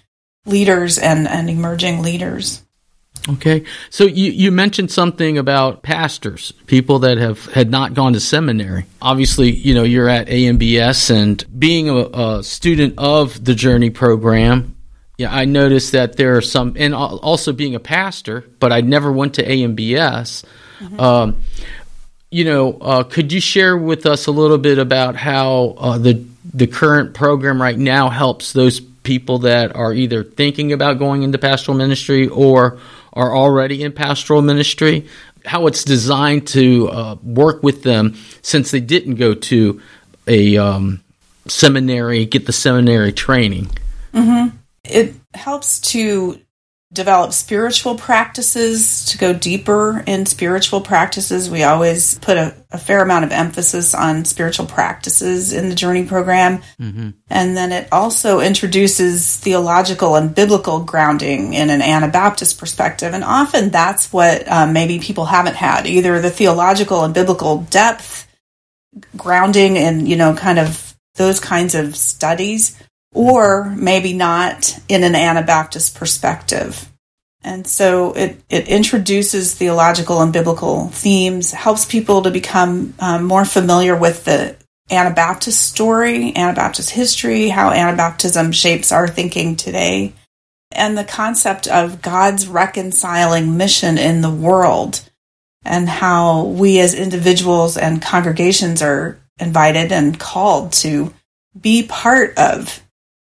leaders 0.47 0.97
and, 0.97 1.27
and 1.27 1.49
emerging 1.49 2.01
leaders 2.01 2.63
Okay. 3.29 3.65
So 3.89 4.05
you, 4.05 4.31
you 4.31 4.51
mentioned 4.51 4.91
something 4.91 5.37
about 5.37 5.83
pastors, 5.83 6.53
people 6.65 6.99
that 6.99 7.17
have 7.17 7.45
had 7.47 7.69
not 7.69 7.93
gone 7.93 8.13
to 8.13 8.19
seminary. 8.19 8.85
Obviously, 9.01 9.51
you 9.51 9.73
know, 9.73 9.83
you're 9.83 10.09
at 10.09 10.27
AMBS 10.27 11.09
and 11.09 11.59
being 11.59 11.89
a, 11.89 11.95
a 11.95 12.43
student 12.43 12.95
of 12.97 13.43
the 13.43 13.53
Journey 13.53 13.89
program, 13.89 14.75
yeah, 15.17 15.33
I 15.33 15.45
noticed 15.45 15.93
that 15.93 16.15
there 16.15 16.37
are 16.37 16.41
some, 16.41 16.75
and 16.77 16.93
also 16.93 17.51
being 17.51 17.75
a 17.75 17.79
pastor, 17.79 18.45
but 18.59 18.71
I 18.71 18.81
never 18.81 19.11
went 19.11 19.35
to 19.35 19.43
AMBS. 19.43 20.45
Mm-hmm. 20.79 20.99
Um, 20.99 21.37
you 22.29 22.45
know, 22.45 22.73
uh, 22.73 23.03
could 23.03 23.33
you 23.33 23.41
share 23.41 23.75
with 23.75 24.05
us 24.05 24.27
a 24.27 24.31
little 24.31 24.59
bit 24.59 24.77
about 24.77 25.15
how 25.15 25.75
uh, 25.77 25.97
the 25.97 26.25
the 26.53 26.67
current 26.67 27.13
program 27.13 27.61
right 27.61 27.77
now 27.77 28.09
helps 28.09 28.53
those 28.53 28.79
people 29.07 29.39
that 29.39 29.73
are 29.73 29.93
either 29.93 30.21
thinking 30.21 30.73
about 30.73 30.99
going 30.99 31.23
into 31.23 31.37
pastoral 31.37 31.77
ministry 31.77 32.27
or 32.27 32.77
are 33.13 33.35
already 33.35 33.81
in 33.81 33.93
pastoral 33.93 34.41
ministry, 34.41 35.07
how 35.45 35.65
it's 35.65 35.85
designed 35.85 36.45
to 36.45 36.89
uh, 36.89 37.15
work 37.23 37.63
with 37.63 37.83
them 37.83 38.15
since 38.41 38.69
they 38.69 38.81
didn't 38.81 39.15
go 39.15 39.33
to 39.33 39.81
a 40.27 40.57
um, 40.57 41.01
seminary, 41.47 42.25
get 42.25 42.45
the 42.45 42.51
seminary 42.51 43.13
training. 43.13 43.69
Mm-hmm. 44.13 44.57
It 44.83 45.15
helps 45.33 45.79
to 45.93 46.37
develop 46.93 47.33
spiritual 47.33 47.95
practices, 47.95 49.05
to 49.05 49.17
go 49.17 49.33
deeper 49.33 50.03
in 50.07 50.25
spiritual 50.25 50.79
practices. 50.79 51.49
We 51.49 51.63
always 51.63 52.17
put 52.19 52.37
a, 52.37 52.55
a 52.71 52.77
fair 52.77 53.01
amount 53.01 53.25
of 53.25 53.33
emphasis 53.33 53.93
on 53.93 54.23
spiritual 54.23 54.67
practices 54.67 55.51
in 55.51 55.67
the 55.67 55.75
Journey 55.75 56.05
program. 56.05 56.59
Mm-hmm. 56.79 57.09
And 57.29 57.57
then 57.57 57.73
it 57.73 57.89
also 57.91 58.39
introduces 58.39 59.35
theological 59.35 60.15
and 60.15 60.33
biblical 60.33 60.79
grounding 60.79 61.53
in 61.53 61.69
an 61.69 61.81
Anabaptist 61.81 62.57
perspective. 62.57 63.13
And 63.13 63.23
often 63.23 63.69
that's 63.69 64.13
what 64.13 64.49
um, 64.49 64.71
maybe 64.71 64.99
people 64.99 65.25
haven't 65.25 65.55
had 65.55 65.87
either 65.87 66.21
the 66.21 66.29
theological 66.29 67.03
and 67.03 67.13
biblical 67.13 67.63
depth 67.63 68.27
grounding 69.17 69.77
and, 69.77 70.07
you 70.07 70.15
know, 70.15 70.33
kind 70.33 70.57
of 70.57 70.95
those 71.15 71.41
kinds 71.41 71.75
of 71.75 71.97
studies 71.97 72.81
or 73.13 73.73
maybe 73.75 74.13
not 74.13 74.77
in 74.87 75.03
an 75.03 75.15
Anabaptist 75.15 75.95
perspective. 75.95 76.91
And 77.43 77.65
so 77.65 78.13
it, 78.13 78.41
it 78.49 78.67
introduces 78.67 79.53
theological 79.53 80.21
and 80.21 80.33
biblical 80.33 80.89
themes, 80.89 81.51
helps 81.51 81.85
people 81.85 82.23
to 82.23 82.31
become 82.31 82.93
um, 82.99 83.23
more 83.23 83.45
familiar 83.45 83.95
with 83.95 84.25
the 84.25 84.55
Anabaptist 84.89 85.61
story, 85.61 86.35
Anabaptist 86.35 86.89
history, 86.89 87.49
how 87.49 87.71
Anabaptism 87.71 88.53
shapes 88.53 88.91
our 88.91 89.07
thinking 89.07 89.55
today, 89.55 90.13
and 90.71 90.97
the 90.97 91.03
concept 91.03 91.67
of 91.67 92.01
God's 92.01 92.47
reconciling 92.47 93.57
mission 93.57 93.97
in 93.97 94.21
the 94.21 94.31
world, 94.31 95.09
and 95.63 95.89
how 95.89 96.45
we 96.45 96.79
as 96.79 96.93
individuals 96.93 97.77
and 97.77 98.01
congregations 98.01 98.81
are 98.81 99.19
invited 99.39 99.91
and 99.91 100.19
called 100.19 100.71
to 100.73 101.13
be 101.59 101.83
part 101.83 102.37
of 102.37 102.81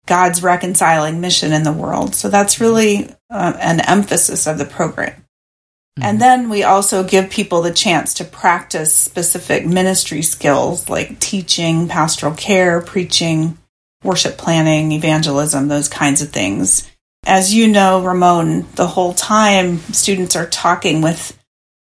God's 0.09 0.41
reconciling 0.41 1.21
mission 1.21 1.53
in 1.53 1.61
the 1.61 1.71
world. 1.71 2.15
So 2.15 2.29
that's 2.29 2.59
really 2.59 3.07
uh, 3.29 3.53
an 3.59 3.79
emphasis 3.79 4.47
of 4.47 4.57
the 4.57 4.65
program. 4.65 5.11
Mm-hmm. 5.11 6.03
And 6.03 6.19
then 6.19 6.49
we 6.49 6.63
also 6.63 7.03
give 7.03 7.29
people 7.29 7.61
the 7.61 7.71
chance 7.71 8.15
to 8.15 8.25
practice 8.25 8.93
specific 8.93 9.67
ministry 9.67 10.23
skills 10.23 10.89
like 10.89 11.19
teaching, 11.19 11.87
pastoral 11.87 12.33
care, 12.33 12.81
preaching, 12.81 13.59
worship 14.03 14.37
planning, 14.37 14.91
evangelism, 14.93 15.67
those 15.67 15.87
kinds 15.87 16.23
of 16.23 16.29
things. 16.29 16.89
As 17.25 17.53
you 17.53 17.67
know, 17.67 18.03
Ramon, 18.03 18.65
the 18.75 18.87
whole 18.87 19.13
time 19.13 19.77
students 19.93 20.35
are 20.35 20.47
talking 20.47 21.01
with 21.01 21.37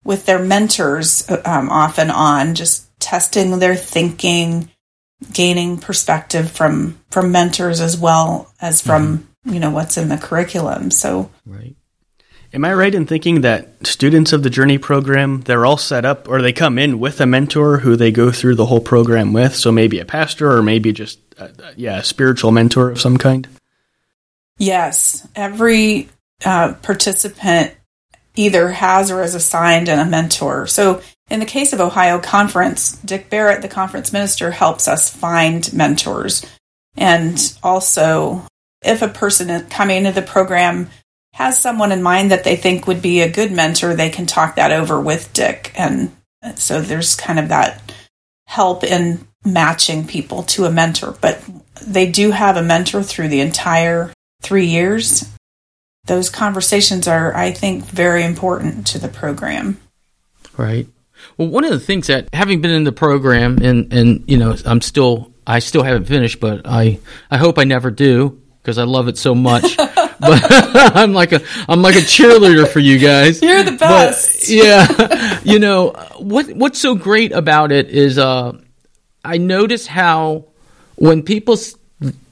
with 0.06 0.26
their 0.26 0.40
mentors 0.40 1.30
um, 1.46 1.70
off 1.70 1.98
and 1.98 2.12
on, 2.12 2.56
just 2.56 2.88
testing 3.00 3.60
their 3.60 3.76
thinking, 3.76 4.70
gaining 5.32 5.78
perspective 5.78 6.52
from 6.52 7.00
from 7.10 7.32
mentors 7.32 7.82
as 7.82 7.98
well 7.98 8.54
as 8.62 8.82
from 8.82 9.20
mm-hmm. 9.20 9.54
you 9.54 9.60
know 9.60 9.72
what's 9.72 9.98
in 9.98 10.10
the 10.10 10.18
curriculum. 10.18 10.92
So 10.92 11.32
right. 11.46 11.76
Am 12.54 12.64
i 12.64 12.74
right 12.74 12.96
in 12.96 13.06
thinking 13.06 13.42
that 13.42 13.86
students 13.86 14.32
of 14.32 14.42
the 14.42 14.50
journey 14.50 14.78
program 14.78 15.42
they're 15.42 15.66
all 15.66 15.76
set 15.76 16.06
up 16.06 16.30
or 16.30 16.42
they 16.42 16.54
come 16.54 16.80
in 16.80 17.00
with 17.00 17.20
a 17.20 17.26
mentor 17.26 17.80
who 17.80 17.98
they 17.98 18.12
go 18.12 18.32
through 18.32 18.56
the 18.56 18.66
whole 18.66 18.80
program 18.80 19.34
with? 19.34 19.56
So 19.56 19.72
maybe 19.72 20.00
a 20.00 20.06
pastor 20.06 20.52
or 20.52 20.64
maybe 20.64 20.94
just 20.94 21.20
uh, 21.38 21.50
yeah 21.76 21.98
a 21.98 22.04
spiritual 22.04 22.52
mentor 22.52 22.90
of 22.92 23.02
some 23.02 23.18
kind? 23.18 23.48
Yes. 24.58 25.28
Every 25.36 26.10
uh, 26.46 26.74
participant 26.82 27.74
either 28.36 28.70
has 28.70 29.12
or 29.12 29.24
is 29.24 29.36
assigned 29.36 29.90
a 29.90 30.06
mentor 30.06 30.68
so 30.68 31.02
in 31.30 31.40
the 31.40 31.46
case 31.46 31.74
of 31.74 31.82
Ohio 31.82 32.20
Conference, 32.20 32.98
Dick 32.98 33.30
Barrett, 33.30 33.62
the 33.62 33.68
conference 33.68 34.14
minister, 34.14 34.52
helps 34.52 34.88
us 34.88 35.10
find 35.10 35.74
mentors. 35.74 36.46
And 36.96 37.40
also, 37.64 38.44
if 38.84 39.02
a 39.02 39.08
person 39.08 39.66
coming 39.68 39.98
into 39.98 40.12
the 40.12 40.22
program 40.22 40.90
has 41.34 41.60
someone 41.60 41.92
in 41.92 42.04
mind 42.04 42.32
that 42.32 42.44
they 42.44 42.56
think 42.56 42.86
would 42.86 43.02
be 43.02 43.22
a 43.22 43.32
good 43.32 43.52
mentor, 43.52 43.94
they 43.96 44.10
can 44.10 44.26
talk 44.26 44.56
that 44.56 44.72
over 44.72 45.02
with 45.02 45.34
Dick. 45.34 45.74
And 45.76 46.16
so 46.56 46.80
there's 46.80 47.16
kind 47.16 47.40
of 47.40 47.50
that 47.50 47.92
help 48.46 48.84
in 48.84 49.28
matching 49.44 50.06
people 50.06 50.44
to 50.44 50.66
a 50.66 50.72
mentor. 50.72 51.18
But 51.20 51.42
they 51.82 52.10
do 52.10 52.32
have 52.32 52.56
a 52.56 52.62
mentor 52.62 53.02
through 53.02 53.30
the 53.30 53.42
entire 53.42 54.14
three 54.42 54.68
years. 54.68 55.28
Those 56.06 56.30
conversations 56.30 57.08
are, 57.08 57.36
I 57.36 57.52
think, 57.52 57.86
very 57.86 58.24
important 58.24 58.86
to 58.88 59.00
the 59.00 59.08
program. 59.08 59.80
Right. 60.58 60.88
Well, 61.38 61.48
one 61.48 61.64
of 61.64 61.72
the 61.72 61.80
things 61.80 62.08
that 62.08 62.30
having 62.34 62.62
been 62.62 62.72
in 62.72 62.84
the 62.84 62.92
program 62.92 63.58
and 63.58 63.92
and 63.92 64.24
you 64.28 64.38
know 64.38 64.56
I'm 64.66 64.82
still 64.82 65.34
I 65.46 65.60
still 65.60 65.84
haven't 65.84 66.06
finished, 66.06 66.40
but 66.40 66.62
I 66.66 67.00
I 67.30 67.38
hope 67.38 67.58
I 67.60 67.64
never 67.64 67.92
do 67.92 68.42
because 68.62 68.78
I 68.78 68.84
love 68.84 69.08
it 69.08 69.18
so 69.18 69.36
much. 69.36 69.78
but 69.78 70.16
I'm 70.20 71.14
like 71.14 71.32
a 71.32 71.42
I'm 71.68 71.82
like 71.82 71.96
a 71.96 72.00
cheerleader 72.00 72.68
for 72.68 72.80
you 72.80 73.00
guys. 73.00 73.42
You're 73.42 73.64
the 73.64 73.74
best. 73.74 74.42
But, 74.42 74.50
yeah, 74.50 75.40
you 75.44 75.60
know 75.60 75.92
what 76.20 76.48
what's 76.54 76.80
so 76.80 76.96
great 76.96 77.32
about 77.32 77.72
it 77.72 77.90
is 77.90 78.18
uh, 78.18 78.58
I 79.24 79.38
notice 79.38 79.88
how 79.88 80.46
when 80.96 81.24
people 81.24 81.58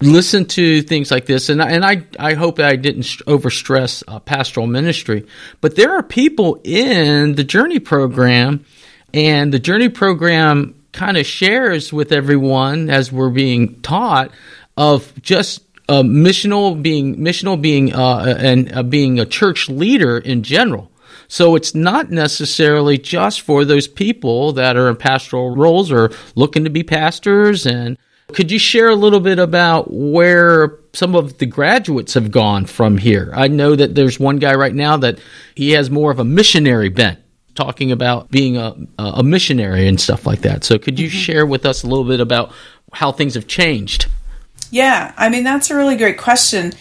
listen 0.01 0.45
to 0.45 0.81
things 0.81 1.11
like 1.11 1.25
this, 1.25 1.49
and 1.49 1.61
and 1.61 1.85
I 1.85 2.05
I 2.19 2.33
hope 2.33 2.59
I 2.59 2.75
didn't 2.75 3.03
overstress 3.27 4.03
uh, 4.07 4.19
pastoral 4.19 4.67
ministry, 4.67 5.25
but 5.61 5.75
there 5.75 5.91
are 5.91 6.03
people 6.03 6.59
in 6.63 7.35
the 7.35 7.43
Journey 7.43 7.79
program 7.79 8.65
and 9.13 9.53
the 9.53 9.59
Journey 9.59 9.89
program 9.89 10.75
kind 10.91 11.17
of 11.17 11.25
shares 11.25 11.93
with 11.93 12.11
everyone 12.11 12.89
as 12.89 13.11
we're 13.11 13.29
being 13.29 13.81
taught 13.81 14.31
of 14.77 15.11
just 15.21 15.61
uh, 15.89 16.01
missional 16.01 16.81
being 16.81 17.17
missional 17.17 17.59
being 17.59 17.93
uh, 17.93 18.35
and 18.39 18.71
uh, 18.73 18.83
being 18.83 19.19
a 19.19 19.25
church 19.25 19.69
leader 19.69 20.17
in 20.17 20.43
general. 20.43 20.91
So 21.27 21.55
it's 21.55 21.73
not 21.73 22.11
necessarily 22.11 22.97
just 22.97 23.41
for 23.41 23.65
those 23.65 23.87
people 23.87 24.53
that 24.53 24.77
are 24.77 24.89
in 24.89 24.97
pastoral 24.97 25.55
roles 25.55 25.91
or 25.91 26.11
looking 26.35 26.63
to 26.65 26.69
be 26.69 26.83
pastors. 26.83 27.65
And 27.65 27.97
could 28.31 28.51
you 28.51 28.59
share 28.59 28.89
a 28.89 28.95
little 28.95 29.19
bit 29.19 29.39
about 29.39 29.91
where 29.91 30.79
some 30.93 31.15
of 31.15 31.37
the 31.37 31.45
graduates 31.45 32.13
have 32.13 32.31
gone 32.31 32.65
from 32.65 32.97
here? 32.97 33.31
I 33.35 33.47
know 33.47 33.75
that 33.75 33.95
there's 33.95 34.19
one 34.19 34.37
guy 34.37 34.55
right 34.55 34.73
now 34.73 34.97
that 34.97 35.19
he 35.55 35.71
has 35.71 35.89
more 35.89 36.11
of 36.11 36.19
a 36.19 36.23
missionary 36.23 36.89
bent 36.89 37.19
talking 37.55 37.91
about 37.91 38.31
being 38.31 38.57
a, 38.57 38.75
a 38.97 39.23
missionary 39.23 39.87
and 39.87 39.99
stuff 39.99 40.25
like 40.25 40.41
that. 40.41 40.63
So, 40.63 40.79
could 40.79 40.99
you 40.99 41.07
mm-hmm. 41.07 41.17
share 41.17 41.45
with 41.45 41.65
us 41.65 41.83
a 41.83 41.87
little 41.87 42.05
bit 42.05 42.19
about 42.19 42.53
how 42.91 43.11
things 43.11 43.35
have 43.35 43.47
changed? 43.47 44.07
Yeah, 44.71 45.13
I 45.17 45.29
mean, 45.29 45.43
that's 45.43 45.69
a 45.69 45.75
really 45.75 45.97
great 45.97 46.17
question. 46.17 46.73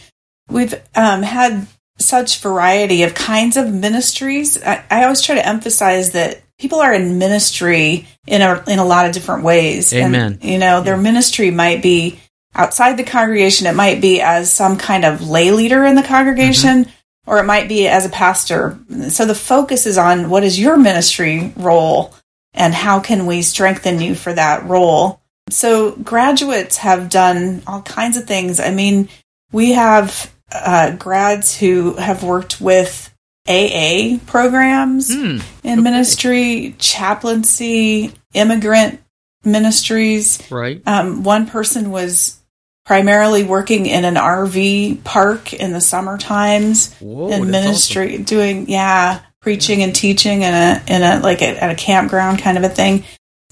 We've 0.49 0.75
um, 0.95 1.23
had 1.23 1.67
such 1.99 2.41
variety 2.41 3.03
of 3.03 3.15
kinds 3.15 3.57
of 3.57 3.73
ministries. 3.73 4.63
I, 4.63 4.85
I, 4.91 5.05
always 5.05 5.21
try 5.21 5.35
to 5.37 5.47
emphasize 5.47 6.13
that 6.13 6.43
people 6.63 6.81
are 6.81 6.95
in 6.95 7.19
ministry 7.19 8.07
in 8.27 8.41
a 8.41 8.65
in 8.67 8.79
a 8.79 8.85
lot 8.85 9.05
of 9.07 9.13
different 9.13 9.45
ways. 9.45 9.93
Amen. 9.93 10.39
And, 10.41 10.45
you 10.45 10.59
know, 10.59 10.81
their 10.81 10.97
ministry 10.97 11.51
might 11.51 11.83
be 11.83 12.21
outside 12.55 12.97
the 12.97 13.05
congregation. 13.05 13.67
It 13.67 13.75
might 13.75 14.01
be 14.01 14.23
as 14.23 14.51
some 14.51 14.79
kind 14.79 15.05
of 15.05 15.29
lay 15.29 15.51
leader 15.51 15.85
in 15.85 15.97
the 15.97 16.03
congregation. 16.03 16.85
Mm-hmm 16.85 16.91
or 17.27 17.39
it 17.39 17.45
might 17.45 17.69
be 17.69 17.87
as 17.87 18.05
a 18.05 18.11
pastor. 18.11 18.79
So 19.09 19.25
the 19.25 19.35
focus 19.35 19.87
is 19.87 19.99
on 19.99 20.29
what 20.29 20.43
is 20.43 20.59
your 20.59 20.77
ministry 20.77 21.53
role 21.57 22.15
and 22.53 22.75
how 22.75 23.01
can 23.01 23.27
we 23.27 23.43
strengthen 23.43 24.01
you 24.01 24.15
for 24.15 24.33
that 24.33 24.65
role. 24.65 25.21
So 25.51 25.93
graduates 25.93 26.79
have 26.79 27.11
done 27.11 27.63
all 27.67 27.83
kinds 27.83 28.17
of 28.17 28.25
things. 28.25 28.59
I 28.59 28.73
mean, 28.73 29.09
we 29.53 29.73
have 29.73 30.33
uh, 30.51 30.97
grads 30.97 31.57
who 31.57 31.95
have 31.95 32.23
worked 32.23 32.61
with 32.61 33.12
AA 33.49 34.19
programs 34.27 35.13
Hmm. 35.13 35.39
in 35.65 35.83
ministry, 35.83 36.75
chaplaincy, 36.79 38.13
immigrant 38.35 39.01
ministries. 39.45 40.39
Right. 40.51 40.81
Um, 40.87 41.23
one 41.25 41.47
person 41.47 41.91
was 41.91 42.39
primarily 42.85 43.43
working 43.45 43.87
in 43.87 44.05
an 44.05 44.15
RV 44.17 45.03
park 45.05 45.53
in 45.53 45.73
the 45.73 45.81
summer 45.81 46.19
times 46.19 46.93
Whoa, 47.01 47.31
in 47.31 47.51
ministry, 47.51 48.19
doing 48.19 48.69
yeah, 48.69 49.21
preaching 49.41 49.83
and 49.83 49.95
teaching 49.95 50.43
in 50.43 50.55
a 50.55 50.83
in 50.87 51.03
a 51.03 51.21
like 51.21 51.43
a, 51.43 51.63
at 51.63 51.71
a 51.71 51.75
campground 51.75 52.39
kind 52.41 52.57
of 52.59 52.65
a 52.65 52.69
thing. 52.69 53.05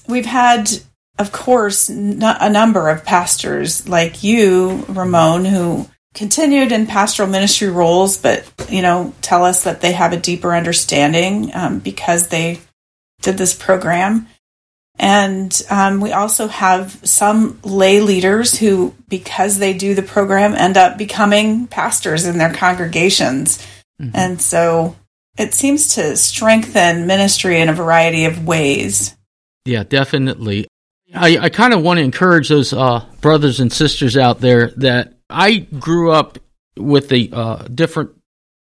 We've 0.07 0.25
had, 0.25 0.69
of 1.19 1.31
course, 1.31 1.89
n- 1.89 2.19
a 2.21 2.49
number 2.49 2.89
of 2.89 3.05
pastors 3.05 3.87
like 3.87 4.23
you, 4.23 4.83
Ramon, 4.89 5.45
who 5.45 5.87
continued 6.13 6.71
in 6.71 6.87
pastoral 6.87 7.29
ministry 7.29 7.69
roles, 7.69 8.17
but 8.17 8.51
you 8.69 8.81
know, 8.81 9.13
tell 9.21 9.45
us 9.45 9.63
that 9.63 9.81
they 9.81 9.93
have 9.93 10.13
a 10.13 10.17
deeper 10.17 10.53
understanding 10.53 11.51
um, 11.53 11.79
because 11.79 12.27
they 12.27 12.59
did 13.21 13.37
this 13.37 13.53
program. 13.53 14.27
And 14.99 15.59
um, 15.69 16.01
we 16.01 16.11
also 16.11 16.47
have 16.47 16.99
some 17.07 17.59
lay 17.63 18.01
leaders 18.01 18.57
who, 18.57 18.93
because 19.07 19.57
they 19.57 19.73
do 19.73 19.95
the 19.95 20.03
program, 20.03 20.53
end 20.53 20.77
up 20.77 20.97
becoming 20.97 21.65
pastors 21.67 22.25
in 22.25 22.37
their 22.37 22.53
congregations. 22.53 23.65
And 24.13 24.41
so 24.41 24.95
it 25.37 25.53
seems 25.53 25.95
to 25.95 26.17
strengthen 26.17 27.07
ministry 27.07 27.61
in 27.61 27.69
a 27.69 27.73
variety 27.73 28.25
of 28.25 28.45
ways. 28.45 29.15
Yeah, 29.65 29.83
definitely. 29.83 30.67
I, 31.13 31.37
I 31.37 31.49
kind 31.49 31.73
of 31.73 31.83
want 31.83 31.97
to 31.97 32.03
encourage 32.03 32.49
those 32.49 32.73
uh, 32.73 33.05
brothers 33.21 33.59
and 33.59 33.71
sisters 33.71 34.17
out 34.17 34.39
there 34.39 34.71
that 34.77 35.13
I 35.31 35.57
grew 35.57 36.11
up 36.11 36.37
with 36.77 37.11
a 37.11 37.29
uh, 37.31 37.67
different 37.67 38.11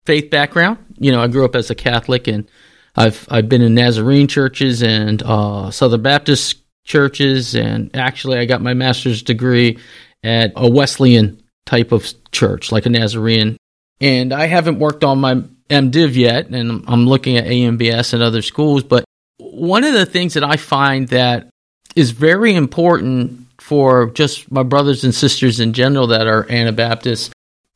faith 0.06 0.30
background. 0.30 0.78
You 0.98 1.12
know, 1.12 1.20
I 1.20 1.28
grew 1.28 1.44
up 1.44 1.56
as 1.56 1.70
a 1.70 1.74
Catholic, 1.74 2.28
and 2.28 2.48
I've 2.96 3.26
I've 3.30 3.48
been 3.48 3.62
in 3.62 3.74
Nazarene 3.74 4.28
churches 4.28 4.82
and 4.82 5.22
uh, 5.22 5.70
Southern 5.70 6.02
Baptist 6.02 6.58
churches, 6.84 7.54
and 7.54 7.94
actually, 7.94 8.38
I 8.38 8.44
got 8.46 8.62
my 8.62 8.74
master's 8.74 9.22
degree 9.22 9.78
at 10.22 10.52
a 10.56 10.68
Wesleyan 10.68 11.42
type 11.66 11.92
of 11.92 12.12
church, 12.32 12.72
like 12.72 12.86
a 12.86 12.90
Nazarene. 12.90 13.56
And 14.00 14.32
I 14.32 14.46
haven't 14.46 14.78
worked 14.78 15.04
on 15.04 15.20
my 15.20 15.42
MDiv 15.68 16.14
yet, 16.14 16.48
and 16.48 16.84
I'm 16.86 17.06
looking 17.06 17.36
at 17.36 17.44
AMBS 17.44 18.14
and 18.14 18.22
other 18.22 18.42
schools. 18.42 18.82
But 18.84 19.04
one 19.38 19.84
of 19.84 19.92
the 19.92 20.06
things 20.06 20.34
that 20.34 20.44
I 20.44 20.56
find 20.56 21.08
that 21.08 21.50
is 21.94 22.12
very 22.12 22.54
important 22.54 23.47
for 23.68 24.06
just 24.12 24.50
my 24.50 24.62
brothers 24.62 25.04
and 25.04 25.14
sisters 25.14 25.60
in 25.60 25.74
general 25.74 26.06
that 26.06 26.26
are 26.26 26.50
Anabaptists. 26.50 27.30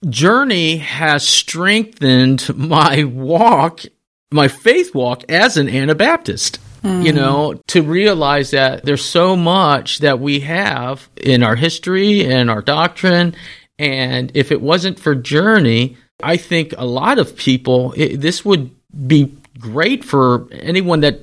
Journey 0.08 0.78
has 0.78 1.28
strengthened 1.28 2.48
my 2.56 3.04
walk, 3.04 3.82
my 4.32 4.48
faith 4.48 4.94
walk 4.94 5.30
as 5.30 5.58
an 5.58 5.68
Anabaptist. 5.68 6.58
You 6.82 7.12
mm. 7.12 7.14
know, 7.14 7.60
to 7.68 7.82
realize 7.82 8.50
that 8.52 8.84
there's 8.84 9.04
so 9.04 9.36
much 9.36 9.98
that 9.98 10.18
we 10.18 10.40
have 10.40 11.08
in 11.16 11.44
our 11.44 11.54
history 11.54 12.24
and 12.24 12.50
our 12.50 12.62
doctrine. 12.62 13.36
And 13.78 14.32
if 14.34 14.50
it 14.50 14.60
wasn't 14.60 14.98
for 14.98 15.14
Journey, 15.14 15.96
I 16.22 16.38
think 16.38 16.74
a 16.76 16.86
lot 16.86 17.20
of 17.20 17.36
people, 17.36 17.92
it, 17.96 18.16
this 18.16 18.44
would 18.44 18.70
be 19.06 19.36
great 19.60 20.04
for 20.04 20.48
anyone 20.50 21.00
that 21.00 21.20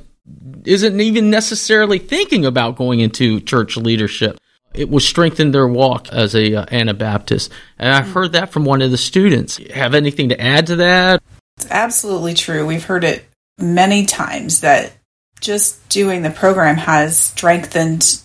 isn't 0.63 1.01
even 1.01 1.29
necessarily 1.29 1.99
thinking 1.99 2.45
about 2.45 2.77
going 2.77 3.01
into 3.01 3.41
church 3.41 3.75
leadership. 3.75 4.39
It 4.73 4.89
will 4.89 4.99
strengthen 4.99 5.51
their 5.51 5.67
walk 5.67 6.09
as 6.11 6.35
a 6.35 6.55
uh, 6.55 6.65
Anabaptist, 6.71 7.51
and 7.77 7.93
I've 7.93 8.11
heard 8.11 8.33
that 8.33 8.51
from 8.51 8.65
one 8.65 8.81
of 8.81 8.91
the 8.91 8.97
students. 8.97 9.57
Have 9.71 9.95
anything 9.95 10.29
to 10.29 10.39
add 10.39 10.67
to 10.67 10.77
that? 10.77 11.23
It's 11.57 11.69
absolutely 11.69 12.35
true. 12.35 12.65
We've 12.65 12.83
heard 12.83 13.03
it 13.03 13.25
many 13.57 14.05
times 14.05 14.61
that 14.61 14.93
just 15.41 15.87
doing 15.89 16.21
the 16.21 16.29
program 16.29 16.77
has 16.77 17.17
strengthened 17.17 18.21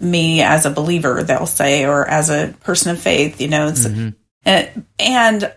me 0.00 0.42
as 0.42 0.66
a 0.66 0.70
believer, 0.70 1.22
they'll 1.22 1.46
say, 1.46 1.86
or 1.86 2.06
as 2.06 2.30
a 2.30 2.54
person 2.60 2.92
of 2.92 3.00
faith, 3.00 3.40
you 3.40 3.48
know. 3.48 3.68
It's, 3.68 3.86
and, 4.44 4.84
and 4.98 5.54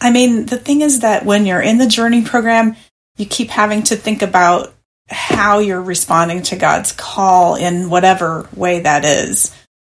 I 0.00 0.10
mean, 0.10 0.46
the 0.46 0.58
thing 0.58 0.80
is 0.80 1.00
that 1.00 1.24
when 1.24 1.46
you're 1.46 1.60
in 1.60 1.78
the 1.78 1.86
journey 1.86 2.22
program, 2.22 2.76
you 3.16 3.26
keep 3.26 3.48
having 3.48 3.82
to 3.84 3.96
think 3.96 4.22
about 4.22 4.74
how 5.08 5.58
you're 5.58 5.82
responding 5.82 6.42
to 6.42 6.56
God's 6.56 6.92
call 6.92 7.56
in 7.56 7.90
whatever 7.90 8.48
way 8.54 8.80
that 8.80 9.04
is. 9.04 9.54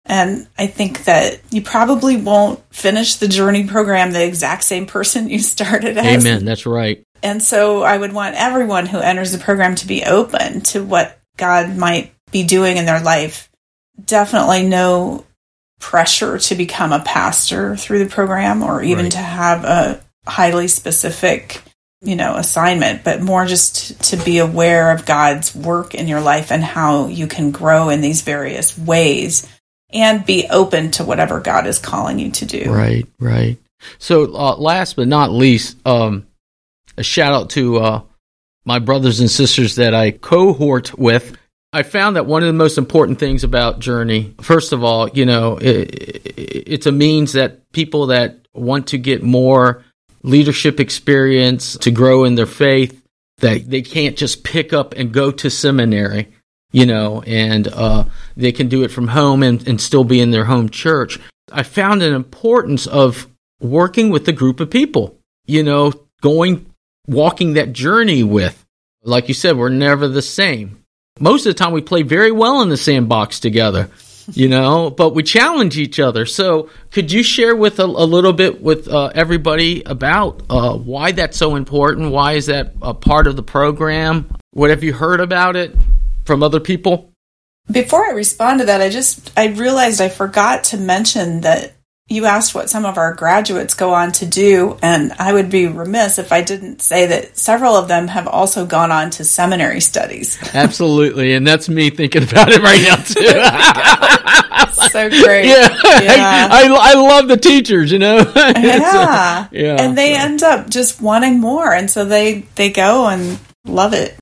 And 0.09 0.49
I 0.57 0.67
think 0.67 1.05
that 1.05 1.41
you 1.51 1.61
probably 1.61 2.17
won't 2.17 2.63
finish 2.75 3.17
the 3.17 3.29
journey 3.29 3.67
program 3.67 4.13
the 4.13 4.25
exact 4.25 4.65
same 4.65 4.87
person 4.87 5.29
you 5.29 5.39
started 5.39 5.99
as. 5.99 6.25
Amen. 6.27 6.45
That's 6.45 6.65
right. 6.65 7.05
And 7.23 7.43
so 7.43 7.83
I 7.83 7.97
would 7.97 8.13
want 8.13 8.37
everyone 8.37 8.87
who 8.87 8.99
enters 8.99 9.33
the 9.33 9.39
program 9.39 9.75
to 9.77 9.87
be 9.87 10.05
open 10.05 10.63
to 10.63 10.83
what 10.83 11.19
God 11.37 11.77
might 11.77 12.13
be 12.31 12.45
doing 12.45 12.77
in 12.79 12.87
their 12.87 13.01
life. 13.01 13.51
Definitely 14.03 14.67
no 14.67 15.25
pressure 15.81 16.39
to 16.39 16.55
become 16.55 16.93
a 16.93 17.01
pastor 17.01 17.77
through 17.77 18.03
the 18.05 18.11
program 18.11 18.63
or 18.63 18.83
even 18.83 19.05
Right. 19.07 19.13
to 19.13 19.19
have 19.19 19.65
a 19.65 20.01
highly 20.27 20.69
specific, 20.69 21.61
you 22.03 22.17
know, 22.17 22.35
assignment, 22.37 23.05
but 23.05 23.21
more 23.21 23.47
just 23.47 24.01
to 24.11 24.17
be 24.17 24.39
aware 24.39 24.93
of 24.93 25.05
God's 25.07 25.55
work 25.55 25.95
in 25.95 26.09
your 26.09 26.21
life 26.21 26.51
and 26.51 26.65
how 26.65 27.09
you 27.09 27.27
can 27.27 27.51
grow 27.51 27.89
in 27.91 28.01
these 28.01 28.23
various 28.23 28.77
ways 28.79 29.47
and 29.91 30.25
be 30.25 30.47
open 30.51 30.91
to 30.93 31.05
whatever 31.05 31.41
God 31.41 31.67
is 31.67 31.79
calling 31.79 32.19
you 32.19 32.31
to 32.33 32.47
do. 32.47 32.73
Right, 32.73 33.07
right. 33.19 33.59
So, 33.99 34.35
uh, 34.35 34.57
last 34.57 34.97
but 34.97 35.09
not 35.09 35.31
least, 35.31 35.77
um, 35.87 36.27
a 36.97 37.03
shout 37.03 37.33
out 37.33 37.51
to 37.51 37.79
uh, 37.79 38.03
my 38.65 38.79
brothers 38.79 39.21
and 39.21 39.31
sisters 39.31 39.77
that 39.77 39.95
I 39.95 40.11
cohort 40.11 40.99
with. 40.99 41.37
I 41.73 41.83
found 41.83 42.17
that 42.17 42.27
one 42.27 42.43
of 42.43 42.47
the 42.47 42.55
most 42.55 42.79
important 42.79 43.19
things 43.19 43.45
about 43.45 43.79
Journey, 43.79 44.35
first 44.41 44.73
of 44.73 44.83
all, 44.83 45.09
you 45.11 45.27
know, 45.27 45.59
it, 45.59 46.33
it's 46.37 46.87
a 46.87 46.93
means 46.93 47.35
that 47.35 47.71
people 47.73 48.07
that 48.07 48.47
want 48.55 48.89
to 48.89 48.99
get 48.99 49.23
more 49.23 49.85
leadership 50.23 50.81
experience 50.81 51.77
to 51.79 51.91
grow 51.91 52.25
in 52.25 52.35
their 52.35 52.47
faith, 52.47 53.01
that 53.39 53.69
they 53.69 53.83
can't 53.83 54.17
just 54.17 54.45
pick 54.45 54.73
up 54.73 54.95
and 54.95 55.13
go 55.13 55.31
to 55.31 55.51
seminary, 55.51 56.33
you 56.73 56.87
know, 56.87 57.23
and 57.23 57.69
uh, 57.69 58.05
they 58.37 58.53
can 58.53 58.69
do 58.69 58.83
it 58.83 58.91
from 58.91 59.09
home 59.09 59.43
and, 59.43 59.67
and 59.67 59.81
still 59.81 60.05
be 60.05 60.21
in 60.21 60.31
their 60.31 60.45
home 60.45 60.69
church. 60.69 61.19
I 61.51 61.63
found 61.63 62.03
an 62.03 62.15
importance 62.15 62.87
of 62.87 63.27
working 63.61 64.11
with 64.11 64.29
a 64.29 64.33
group 64.33 64.61
of 64.61 64.71
people, 64.71 65.19
you 65.47 65.63
know, 65.63 65.93
going, 66.21 66.67
walking 67.07 67.55
that 67.55 67.73
journey 67.73 68.23
with. 68.23 68.65
Like 69.03 69.29
you 69.29 69.35
said, 69.35 69.57
we're 69.57 69.71
never 69.71 70.09
the 70.09 70.23
same. 70.23 70.85
Most 71.19 71.47
of 71.47 71.55
the 71.55 71.59
time, 71.59 71.73
we 71.73 71.81
play 71.81 72.03
very 72.03 72.31
well 72.31 72.63
in 72.63 72.69
the 72.69 72.77
sandbox 72.77 73.41
together, 73.41 73.91
you 74.33 74.49
know, 74.49 74.91
but 74.91 75.15
we 75.15 75.23
challenge 75.23 75.79
each 75.79 75.99
other. 75.99 76.27
So, 76.27 76.69
could 76.93 77.11
you 77.11 77.23
share 77.23 77.57
with 77.57 77.81
a, 77.81 77.85
a 77.85 77.87
little 77.87 78.33
bit 78.33 78.61
with 78.61 78.87
uh, 78.87 79.11
everybody 79.15 79.83
about 79.85 80.43
uh, 80.51 80.75
why 80.77 81.13
that's 81.13 81.37
so 81.37 81.57
important? 81.57 82.13
Why 82.13 82.35
is 82.35 82.47
that 82.47 82.75
a 82.83 82.95
part 82.95 83.27
of 83.27 83.35
the 83.35 83.43
program? 83.43 84.31
What 84.53 84.71
have 84.71 84.85
you 84.85 84.93
heard 84.93 85.21
about 85.21 85.57
it 85.57 85.75
from 86.29 86.45
other 86.45 86.61
people? 86.61 87.11
Before 87.71 88.07
I 88.07 88.13
respond 88.13 88.61
to 88.61 88.67
that, 88.67 88.81
I 88.81 88.89
just 88.91 89.33
I 89.37 89.49
realized 89.49 90.01
I 90.01 90.09
forgot 90.09 90.63
to 90.65 90.77
mention 90.77 91.41
that 91.41 91.75
you 92.11 92.25
asked 92.25 92.55
what 92.55 92.71
some 92.71 92.87
of 92.87 92.97
our 92.97 93.13
graduates 93.13 93.75
go 93.75 93.93
on 93.93 94.13
to 94.13 94.25
do, 94.25 94.79
and 94.81 95.13
I 95.19 95.33
would 95.35 95.51
be 95.51 95.67
remiss 95.67 96.19
if 96.19 96.33
I 96.33 96.41
didn't 96.41 96.81
say 96.81 97.05
that 97.07 97.37
several 97.37 97.75
of 97.77 97.87
them 97.89 98.09
have 98.09 98.27
also 98.27 98.65
gone 98.65 98.91
on 98.91 99.11
to 99.11 99.25
seminary 99.25 99.81
studies. 99.83 100.39
Absolutely, 100.55 101.35
and 101.35 101.47
that's 101.47 101.69
me 101.69 101.91
thinking 101.91 102.23
about 102.23 102.49
it 102.51 102.63
right 102.63 102.83
now 102.83 102.97
too. 102.97 104.89
so 104.91 105.11
great. 105.23 105.47
yeah, 105.47 105.69
Yeah. 106.01 106.49
I, 106.51 106.65
I, 106.71 106.93
I 106.93 106.95
love 106.95 107.29
the 107.29 107.37
teachers, 107.37 107.91
you 107.93 107.99
know. 107.99 108.19
Uh, 108.39 108.53
yeah. 108.57 109.49
yeah, 109.53 109.77
And 109.83 109.97
they 109.99 110.15
so- 110.15 110.21
end 110.21 110.43
up 110.43 110.71
just 110.71 111.03
wanting 111.03 111.39
more, 111.41 111.73
and 111.75 111.91
so 111.91 112.05
they 112.07 112.41
they 112.55 112.71
go 112.71 113.07
and 113.09 113.39
love 113.67 113.93
it. 113.93 114.17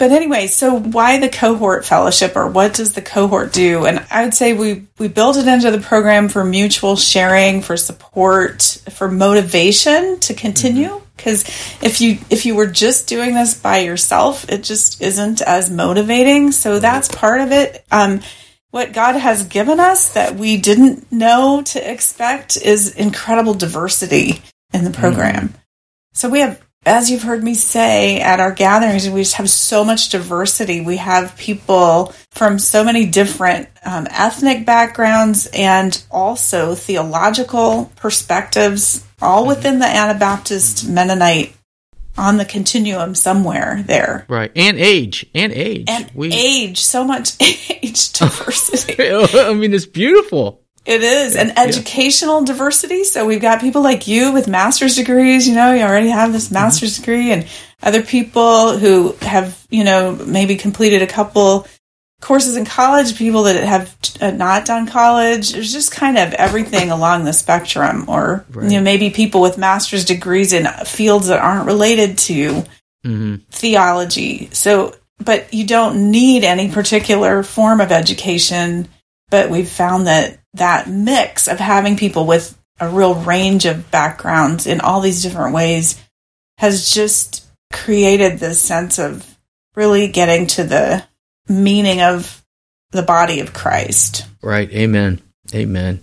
But 0.00 0.12
anyway, 0.12 0.46
so 0.46 0.78
why 0.78 1.20
the 1.20 1.28
cohort 1.28 1.84
fellowship 1.84 2.34
or 2.34 2.48
what 2.48 2.72
does 2.72 2.94
the 2.94 3.02
cohort 3.02 3.52
do? 3.52 3.84
And 3.84 4.02
I 4.10 4.24
would 4.24 4.32
say 4.32 4.54
we 4.54 4.86
we 4.98 5.08
build 5.08 5.36
it 5.36 5.46
into 5.46 5.70
the 5.70 5.78
program 5.78 6.30
for 6.30 6.42
mutual 6.42 6.96
sharing, 6.96 7.60
for 7.60 7.76
support, 7.76 8.62
for 8.92 9.10
motivation 9.10 10.18
to 10.20 10.32
continue 10.32 11.02
because 11.18 11.42
if 11.82 12.00
you 12.00 12.16
if 12.30 12.46
you 12.46 12.54
were 12.54 12.66
just 12.66 13.08
doing 13.08 13.34
this 13.34 13.52
by 13.52 13.80
yourself, 13.80 14.48
it 14.48 14.64
just 14.64 15.02
isn't 15.02 15.42
as 15.42 15.70
motivating. 15.70 16.52
So 16.52 16.78
that's 16.78 17.08
part 17.08 17.42
of 17.42 17.52
it. 17.52 17.84
Um 17.90 18.22
what 18.70 18.94
God 18.94 19.16
has 19.16 19.44
given 19.44 19.80
us 19.80 20.14
that 20.14 20.34
we 20.34 20.56
didn't 20.56 21.12
know 21.12 21.60
to 21.66 21.92
expect 21.92 22.56
is 22.56 22.94
incredible 22.94 23.52
diversity 23.52 24.40
in 24.72 24.84
the 24.84 24.92
program. 24.92 25.52
So 26.14 26.30
we 26.30 26.40
have 26.40 26.58
as 26.86 27.10
you've 27.10 27.22
heard 27.22 27.44
me 27.44 27.54
say 27.54 28.20
at 28.20 28.40
our 28.40 28.52
gatherings, 28.52 29.08
we 29.08 29.20
just 29.20 29.34
have 29.34 29.50
so 29.50 29.84
much 29.84 30.08
diversity. 30.08 30.80
We 30.80 30.96
have 30.96 31.36
people 31.36 32.14
from 32.30 32.58
so 32.58 32.84
many 32.84 33.06
different 33.06 33.68
um, 33.84 34.06
ethnic 34.10 34.64
backgrounds 34.64 35.48
and 35.52 36.02
also 36.10 36.74
theological 36.74 37.92
perspectives, 37.96 39.04
all 39.20 39.46
within 39.46 39.78
the 39.78 39.86
Anabaptist 39.86 40.88
Mennonite 40.88 41.54
on 42.16 42.38
the 42.38 42.44
continuum 42.44 43.14
somewhere 43.14 43.82
there. 43.86 44.24
Right. 44.28 44.50
And 44.56 44.78
age. 44.78 45.26
And 45.34 45.52
age. 45.52 45.84
And 45.88 46.10
we, 46.14 46.32
age. 46.32 46.80
So 46.80 47.04
much 47.04 47.32
age 47.40 48.12
diversity. 48.12 48.96
I 49.38 49.52
mean, 49.52 49.74
it's 49.74 49.86
beautiful. 49.86 50.59
It 50.86 51.02
is. 51.02 51.36
an 51.36 51.52
educational 51.58 52.40
yeah. 52.40 52.46
diversity. 52.46 53.04
So 53.04 53.26
we've 53.26 53.40
got 53.40 53.60
people 53.60 53.82
like 53.82 54.08
you 54.08 54.32
with 54.32 54.48
master's 54.48 54.96
degrees, 54.96 55.46
you 55.46 55.54
know, 55.54 55.72
you 55.72 55.82
already 55.82 56.08
have 56.08 56.32
this 56.32 56.50
master's 56.50 56.94
mm-hmm. 56.94 57.02
degree, 57.02 57.32
and 57.32 57.46
other 57.82 58.02
people 58.02 58.78
who 58.78 59.12
have, 59.20 59.66
you 59.70 59.84
know, 59.84 60.16
maybe 60.16 60.56
completed 60.56 61.02
a 61.02 61.06
couple 61.06 61.66
courses 62.20 62.56
in 62.56 62.64
college, 62.64 63.16
people 63.16 63.44
that 63.44 63.62
have 63.62 63.96
uh, 64.20 64.30
not 64.30 64.64
done 64.64 64.86
college. 64.86 65.52
There's 65.52 65.72
just 65.72 65.92
kind 65.92 66.18
of 66.18 66.32
everything 66.34 66.90
along 66.90 67.24
the 67.24 67.32
spectrum, 67.32 68.06
or, 68.08 68.44
right. 68.50 68.70
you 68.70 68.78
know, 68.78 68.82
maybe 68.82 69.10
people 69.10 69.42
with 69.42 69.58
master's 69.58 70.04
degrees 70.04 70.52
in 70.52 70.66
fields 70.86 71.28
that 71.28 71.40
aren't 71.40 71.66
related 71.66 72.18
to 72.18 72.64
mm-hmm. 73.04 73.36
theology. 73.50 74.48
So, 74.52 74.96
but 75.22 75.52
you 75.52 75.66
don't 75.66 76.10
need 76.10 76.44
any 76.44 76.70
particular 76.70 77.42
form 77.42 77.80
of 77.80 77.92
education. 77.92 78.88
But 79.28 79.48
we've 79.48 79.68
found 79.68 80.08
that 80.08 80.39
that 80.54 80.88
mix 80.88 81.48
of 81.48 81.58
having 81.58 81.96
people 81.96 82.26
with 82.26 82.56
a 82.80 82.88
real 82.88 83.14
range 83.14 83.66
of 83.66 83.90
backgrounds 83.90 84.66
in 84.66 84.80
all 84.80 85.00
these 85.00 85.22
different 85.22 85.54
ways 85.54 86.02
has 86.58 86.92
just 86.92 87.46
created 87.72 88.38
this 88.38 88.60
sense 88.60 88.98
of 88.98 89.38
really 89.76 90.08
getting 90.08 90.46
to 90.46 90.64
the 90.64 91.04
meaning 91.48 92.00
of 92.00 92.44
the 92.90 93.02
body 93.02 93.40
of 93.40 93.52
Christ. 93.52 94.26
Right. 94.42 94.70
Amen. 94.72 95.20
Amen. 95.54 96.02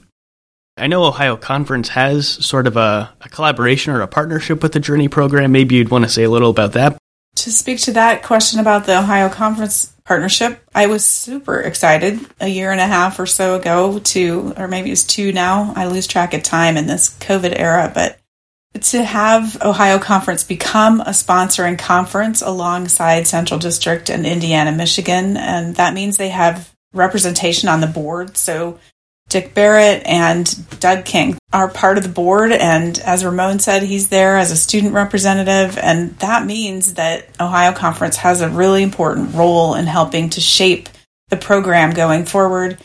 I 0.78 0.88
know 0.88 1.06
Ohio 1.06 1.38
Conference 1.38 1.90
has 1.90 2.28
sort 2.28 2.68
of 2.68 2.78
a, 2.78 3.12
a, 3.22 3.30
collaboration 3.30 3.94
or 3.94 4.02
a 4.02 4.08
partnership 4.08 4.62
with 4.62 4.74
the 4.74 4.80
Journey 4.80 5.08
program. 5.08 5.52
Maybe 5.52 5.76
you'd 5.76 5.90
want 5.90 6.06
to 6.06 6.10
say 6.10 6.24
a 6.24 6.30
little 6.30 6.52
about 6.52 6.74
that. 6.74 6.98
To 7.38 7.52
speak 7.52 7.80
to 7.82 7.94
that 7.94 8.22
question 8.22 8.60
about 8.60 8.86
the 8.86 9.00
Ohio 9.00 9.30
Conference 9.30 9.92
partnership. 10.08 10.63
I 10.74 10.88
was 10.88 11.06
super 11.06 11.60
excited 11.60 12.20
a 12.39 12.48
year 12.48 12.72
and 12.72 12.80
a 12.80 12.88
half 12.88 13.20
or 13.20 13.26
so 13.26 13.56
ago 13.56 14.00
to, 14.00 14.54
or 14.58 14.70
maybe 14.70 14.89
it's 14.89 15.04
two 15.04 15.34
now. 15.34 15.74
I 15.76 15.88
lose 15.88 16.08
track 16.08 16.34
of 16.34 16.43
time 16.43 16.78
in 16.78 16.88
this 16.88 17.10
COVID 17.20 17.60
era, 17.60 17.91
but 17.93 18.17
to 18.82 19.04
have 19.04 19.62
Ohio 19.62 20.00
Conference 20.00 20.43
become 20.43 21.02
a 21.02 21.10
sponsoring 21.10 21.78
conference 21.78 22.41
alongside 22.41 23.28
Central 23.28 23.60
District 23.60 24.10
and 24.10 24.26
Indiana, 24.26 24.72
Michigan. 24.72 25.36
And 25.36 25.76
that 25.76 25.93
means 25.93 26.15
they 26.15 26.30
have 26.30 26.74
representation 26.93 27.67
on 27.67 27.82
the 27.82 27.88
board. 27.88 28.38
So 28.38 28.80
Dick 29.30 29.54
Barrett 29.54 30.04
and 30.06 30.80
Doug 30.80 31.04
King 31.04 31.38
are 31.52 31.68
part 31.68 31.98
of 31.98 32.04
the 32.04 32.10
board. 32.10 32.52
And 32.52 32.98
as 33.00 33.26
Ramon 33.26 33.60
said, 33.60 33.84
he's 33.84 34.08
there 34.10 34.38
as 34.38 34.52
a 34.52 34.56
student 34.56 34.94
representative. 34.94 35.78
And 35.78 36.18
that 36.20 36.46
means 36.46 36.94
that 36.94 37.28
Ohio 37.40 37.74
Conference 37.74 38.18
has 38.18 38.42
a 38.42 38.50
really 38.50 38.84
important 38.84 39.36
role 39.36 39.76
in 39.76 39.86
helping 39.86 40.30
to 40.32 40.42
shape 40.42 40.88
the 41.30 41.38
program 41.38 41.92
going 41.92 42.26
forward. 42.26 42.78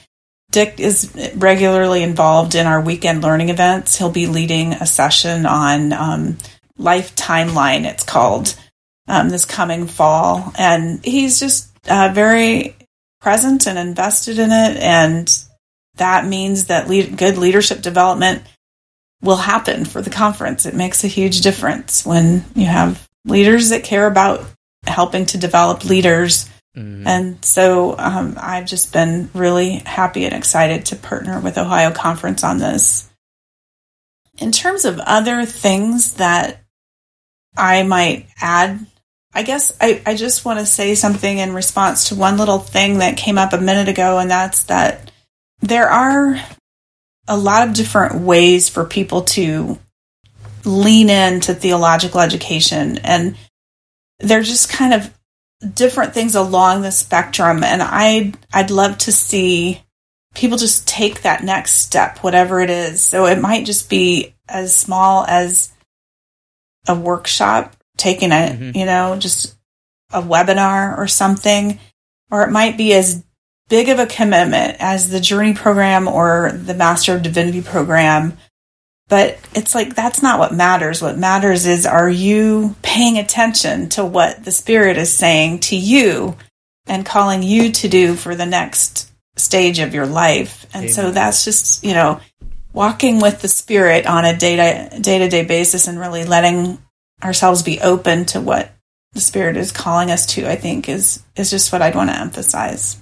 Dick 0.50 0.81
is 0.81 1.14
regularly 1.37 2.02
involved 2.02 2.55
in 2.55 2.66
our 2.66 2.81
weekend 2.81 3.22
learning 3.22 3.48
events. 3.48 3.96
He'll 3.96 4.11
be 4.11 4.26
leading 4.26 4.74
a 4.74 4.87
session 4.87 5.46
on 5.46 5.92
um, 5.92 6.38
Life 6.76 7.14
Timeline, 7.14 7.85
it's 7.85 8.05
called, 8.05 8.55
um, 9.09 9.31
this 9.31 9.44
coming 9.44 9.87
fall. 9.87 10.52
And 10.59 11.02
he's 11.05 11.40
just 11.40 11.70
uh, 11.88 12.11
very 12.12 12.76
present 13.20 13.66
and 13.66 13.78
invested 13.78 14.38
in 14.38 14.50
it. 14.50 14.76
And 14.76 15.33
that 15.96 16.26
means 16.26 16.66
that 16.66 16.88
lead, 16.88 17.16
good 17.16 17.38
leadership 17.38 17.83
development 17.83 18.42
will 19.20 19.37
happen 19.37 19.85
for 19.85 20.02
the 20.02 20.11
conference. 20.11 20.66
It 20.66 20.74
makes 20.74 21.05
a 21.05 21.09
huge 21.09 21.42
difference 21.42 22.05
when 22.05 22.44
you 22.55 22.66
have 22.66 23.09
leaders 23.24 23.68
that 23.70 23.85
care 23.85 24.07
about 24.07 24.44
helping 24.85 25.26
to 25.26 25.38
develop 25.38 25.85
leaders. 25.85 26.48
Mm-hmm. 26.76 27.07
And 27.07 27.44
so 27.44 27.96
um, 27.98 28.37
I've 28.40 28.66
just 28.66 28.92
been 28.92 29.31
really 29.35 29.83
happy 29.87 30.24
and 30.24 30.35
excited 30.35 30.87
to 30.87 30.96
partner 30.96 31.38
with 31.38 31.59
Ohio 31.59 31.92
Conference 31.92 32.42
on 32.42 32.59
this. 32.59 33.09
In 34.38 34.50
terms 34.50 34.85
of 34.85 34.98
other 34.98 35.44
things 35.44 36.14
that 36.14 36.64
I 37.57 37.83
might 37.83 38.26
add, 38.40 38.87
I 39.35 39.42
guess 39.42 39.76
I, 39.81 40.02
I 40.05 40.14
just 40.14 40.44
want 40.44 40.59
to 40.59 40.66
say 40.66 40.94
something 40.94 41.38
in 41.38 41.52
response 41.52 42.09
to 42.09 42.14
one 42.14 42.38
little 42.38 42.59
thing 42.59 42.98
that 42.98 43.16
came 43.16 43.38
up 43.38 43.52
a 43.52 43.61
minute 43.61 43.88
ago, 43.88 44.18
and 44.18 44.31
that's 44.31 44.64
that 44.64 45.12
there 45.62 45.88
are 45.88 46.37
a 47.29 47.37
lot 47.37 47.66
of 47.66 47.75
different 47.75 48.16
ways 48.16 48.68
for 48.68 48.85
people 48.85 49.22
to 49.22 49.79
lean 50.64 51.09
into 51.09 51.55
theological 51.55 52.20
education 52.20 52.98
and 52.98 53.37
they're 54.18 54.42
just 54.42 54.68
kind 54.68 54.92
of 54.92 55.12
different 55.75 56.12
things 56.12 56.35
along 56.35 56.83
the 56.83 56.90
spectrum 56.90 57.62
and 57.64 57.83
I 57.83 58.33
I'd 58.53 58.70
love 58.70 58.98
to 58.98 59.12
see 59.12 59.81
people 60.35 60.59
just 60.59 60.87
take 60.87 61.22
that 61.22 61.44
next 61.44 61.72
step 61.75 62.18
whatever 62.18 62.61
it 62.61 62.70
is 62.70 63.05
so 63.05 63.27
it 63.27 63.40
might 63.40 63.66
just 63.66 63.88
be 63.88 64.35
as 64.48 64.75
small 64.75 65.25
as 65.27 65.72
a 66.88 66.94
workshop 66.94 67.77
taking 67.96 68.33
a 68.33 68.35
mm-hmm. 68.35 68.77
you 68.77 68.85
know 68.85 69.16
just 69.18 69.57
a 70.12 70.20
webinar 70.20 70.96
or 70.98 71.07
something 71.07 71.79
or 72.31 72.42
it 72.42 72.51
might 72.51 72.77
be 72.77 72.92
as 72.92 73.25
big 73.72 73.88
of 73.88 73.98
a 73.98 74.04
commitment 74.04 74.76
as 74.80 75.08
the 75.08 75.18
Journey 75.18 75.54
program 75.54 76.06
or 76.06 76.52
the 76.52 76.74
Master 76.74 77.16
of 77.16 77.22
Divinity 77.22 77.62
program. 77.62 78.37
But 79.08 79.38
it's 79.54 79.74
like 79.74 79.94
that's 79.94 80.22
not 80.22 80.38
what 80.38 80.52
matters. 80.52 81.00
What 81.00 81.16
matters 81.16 81.64
is 81.64 81.87
are 81.87 82.08
you 82.08 82.76
paying 82.82 83.16
attention 83.16 83.88
to 83.90 84.04
what 84.04 84.44
the 84.44 84.50
Spirit 84.50 84.98
is 84.98 85.11
saying 85.11 85.61
to 85.61 85.76
you 85.76 86.37
and 86.87 87.06
calling 87.06 87.42
you 87.42 87.72
to 87.72 87.88
do 87.88 88.14
for 88.14 88.35
the 88.35 88.44
next 88.44 89.11
stage 89.37 89.78
of 89.78 89.94
your 89.94 90.06
life? 90.06 90.66
And 90.74 90.85
Amen. 90.85 90.92
so 90.92 91.11
that's 91.11 91.42
just, 91.42 91.82
you 91.82 91.94
know, 91.94 92.20
walking 92.74 93.20
with 93.20 93.40
the 93.40 93.48
Spirit 93.48 94.06
on 94.06 94.26
a 94.26 94.37
day 94.37 94.90
to 95.00 95.28
day 95.30 95.44
basis 95.46 95.88
and 95.88 95.98
really 95.98 96.26
letting 96.26 96.76
ourselves 97.24 97.62
be 97.62 97.80
open 97.80 98.26
to 98.26 98.40
what 98.42 98.70
the 99.14 99.20
Spirit 99.20 99.56
is 99.56 99.72
calling 99.72 100.11
us 100.11 100.26
to, 100.26 100.46
I 100.46 100.56
think 100.56 100.90
is 100.90 101.22
is 101.37 101.48
just 101.48 101.72
what 101.72 101.80
I'd 101.80 101.94
want 101.94 102.11
to 102.11 102.20
emphasize. 102.20 103.01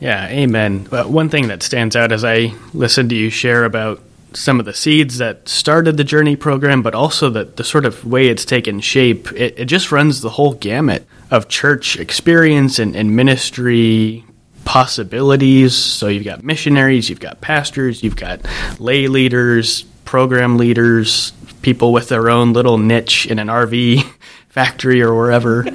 Yeah, 0.00 0.26
amen. 0.28 0.84
But 0.84 1.08
one 1.08 1.28
thing 1.28 1.48
that 1.48 1.62
stands 1.62 1.96
out 1.96 2.12
as 2.12 2.24
I 2.24 2.52
listen 2.72 3.08
to 3.08 3.14
you 3.14 3.30
share 3.30 3.64
about 3.64 4.00
some 4.32 4.58
of 4.58 4.66
the 4.66 4.74
seeds 4.74 5.18
that 5.18 5.48
started 5.48 5.96
the 5.96 6.04
Journey 6.04 6.36
program, 6.36 6.82
but 6.82 6.94
also 6.94 7.30
the, 7.30 7.44
the 7.44 7.64
sort 7.64 7.86
of 7.86 8.04
way 8.04 8.26
it's 8.28 8.44
taken 8.44 8.80
shape, 8.80 9.30
it, 9.32 9.58
it 9.58 9.64
just 9.66 9.92
runs 9.92 10.20
the 10.20 10.30
whole 10.30 10.54
gamut 10.54 11.06
of 11.30 11.48
church 11.48 11.96
experience 11.98 12.78
and, 12.78 12.96
and 12.96 13.14
ministry 13.14 14.24
possibilities. 14.64 15.74
So 15.74 16.08
you've 16.08 16.24
got 16.24 16.42
missionaries, 16.42 17.08
you've 17.08 17.20
got 17.20 17.40
pastors, 17.40 18.02
you've 18.02 18.16
got 18.16 18.40
lay 18.80 19.06
leaders, 19.06 19.82
program 20.04 20.56
leaders, 20.56 21.32
people 21.62 21.92
with 21.92 22.08
their 22.08 22.28
own 22.28 22.52
little 22.52 22.78
niche 22.78 23.26
in 23.26 23.38
an 23.38 23.48
RV 23.48 24.02
factory 24.48 25.02
or 25.02 25.14
wherever. 25.14 25.66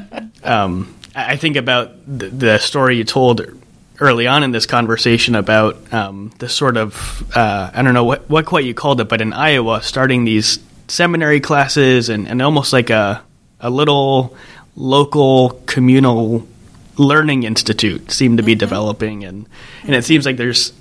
um, 0.42 0.94
I 1.14 1.36
think 1.36 1.56
about 1.56 1.92
the, 2.06 2.28
the, 2.28 2.58
story 2.58 2.96
you 2.96 3.04
told 3.04 3.40
early 4.00 4.26
on 4.26 4.42
in 4.42 4.50
this 4.50 4.66
conversation 4.66 5.34
about 5.34 5.92
um, 5.92 6.30
this 6.38 6.54
sort 6.54 6.76
of 6.76 7.24
uh, 7.36 7.70
I 7.72 7.82
don't 7.82 7.94
know 7.94 8.04
what 8.04 8.28
what 8.28 8.46
quite 8.46 8.64
you 8.64 8.74
called 8.74 9.00
it, 9.00 9.08
but 9.08 9.20
in 9.20 9.32
Iowa, 9.32 9.82
starting 9.82 10.24
these 10.24 10.58
seminary 10.88 11.40
classes 11.40 12.08
and, 12.08 12.28
and 12.28 12.40
almost 12.40 12.72
like 12.72 12.90
a 12.90 13.22
a 13.60 13.70
little 13.70 14.36
local 14.76 15.60
communal 15.66 16.46
learning 16.96 17.42
institute 17.42 18.10
seem 18.10 18.36
to 18.36 18.42
be 18.42 18.52
mm-hmm. 18.52 18.58
developing, 18.58 19.24
and 19.24 19.46
and 19.82 19.94
it 19.94 20.04
seems 20.04 20.26
like 20.26 20.36
there's 20.36 20.72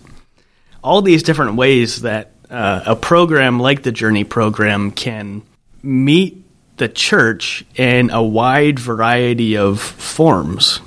all 0.84 1.02
these 1.02 1.24
different 1.24 1.56
ways 1.56 2.02
that 2.02 2.32
uh, 2.50 2.84
a 2.86 2.96
program 2.96 3.60
like 3.60 3.84
the 3.84 3.92
Journey 3.92 4.24
program 4.24 4.92
can 4.92 5.42
meet 5.84 6.44
the 6.78 6.88
church 6.88 7.66
in 7.76 8.12
a 8.12 8.22
wide 8.22 8.78
variety 8.78 9.58
of 9.58 9.82
forms 9.82 10.80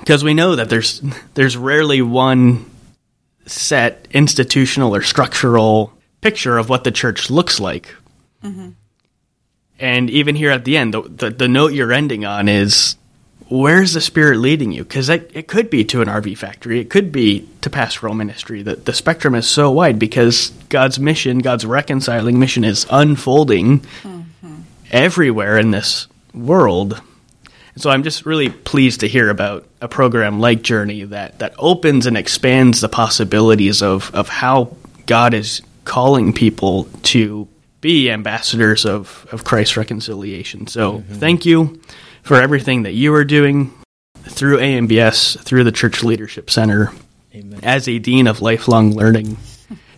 because 0.00 0.24
we 0.24 0.34
know 0.34 0.56
that 0.56 0.68
there's 0.68 1.00
there's 1.34 1.56
rarely 1.56 2.02
one 2.02 2.70
set 3.46 4.06
institutional 4.10 4.94
or 4.94 5.02
structural 5.02 5.92
picture 6.20 6.58
of 6.58 6.68
what 6.68 6.84
the 6.84 6.90
church 6.90 7.30
looks 7.30 7.60
like. 7.60 7.94
Mm-hmm. 8.44 8.70
And 9.78 10.10
even 10.10 10.36
here 10.36 10.50
at 10.50 10.64
the 10.64 10.76
end, 10.76 10.94
the, 10.94 11.02
the, 11.02 11.30
the 11.30 11.48
note 11.48 11.72
you're 11.72 11.92
ending 11.92 12.24
on 12.24 12.48
is 12.48 12.96
where's 13.48 13.94
the 13.94 14.00
spirit 14.00 14.38
leading 14.38 14.72
you? 14.72 14.84
Because 14.84 15.08
it, 15.08 15.30
it 15.34 15.48
could 15.48 15.70
be 15.70 15.84
to 15.86 16.02
an 16.02 16.08
RV 16.08 16.36
factory, 16.36 16.80
it 16.80 16.90
could 16.90 17.10
be 17.10 17.48
to 17.62 17.70
pastoral 17.70 18.14
ministry. 18.14 18.62
The, 18.62 18.76
the 18.76 18.92
spectrum 18.92 19.34
is 19.34 19.48
so 19.48 19.70
wide 19.70 19.98
because 19.98 20.50
God's 20.68 21.00
mission, 21.00 21.38
God's 21.38 21.64
reconciling 21.64 22.38
mission, 22.38 22.64
is 22.64 22.86
unfolding. 22.90 23.80
Mm-hmm. 23.80 24.60
everywhere 24.90 25.58
in 25.58 25.70
this 25.70 26.08
world. 26.34 27.00
So 27.80 27.88
I'm 27.88 28.02
just 28.02 28.26
really 28.26 28.50
pleased 28.50 29.00
to 29.00 29.08
hear 29.08 29.30
about 29.30 29.66
a 29.80 29.88
program 29.88 30.38
like 30.38 30.60
Journey 30.60 31.04
that, 31.04 31.38
that 31.38 31.54
opens 31.58 32.04
and 32.04 32.14
expands 32.14 32.82
the 32.82 32.90
possibilities 32.90 33.82
of, 33.82 34.14
of 34.14 34.28
how 34.28 34.76
God 35.06 35.32
is 35.32 35.62
calling 35.86 36.34
people 36.34 36.84
to 37.04 37.48
be 37.80 38.10
ambassadors 38.10 38.84
of, 38.84 39.26
of 39.32 39.44
Christ's 39.44 39.78
reconciliation. 39.78 40.66
So 40.66 40.98
mm-hmm. 40.98 41.14
thank 41.14 41.46
you 41.46 41.80
for 42.22 42.40
everything 42.40 42.82
that 42.82 42.92
you 42.92 43.14
are 43.14 43.24
doing 43.24 43.72
through 44.24 44.58
AMBS, 44.58 45.42
through 45.42 45.64
the 45.64 45.72
Church 45.72 46.04
Leadership 46.04 46.50
Center, 46.50 46.92
Amen. 47.34 47.60
as 47.62 47.88
a 47.88 47.98
Dean 47.98 48.26
of 48.26 48.42
Lifelong 48.42 48.92
Learning. 48.92 49.36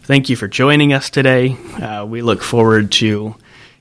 Thank 0.04 0.28
you 0.28 0.36
for 0.36 0.46
joining 0.46 0.92
us 0.92 1.10
today. 1.10 1.56
Uh, 1.80 2.06
we 2.06 2.22
look 2.22 2.42
forward 2.42 2.92
to 2.92 3.34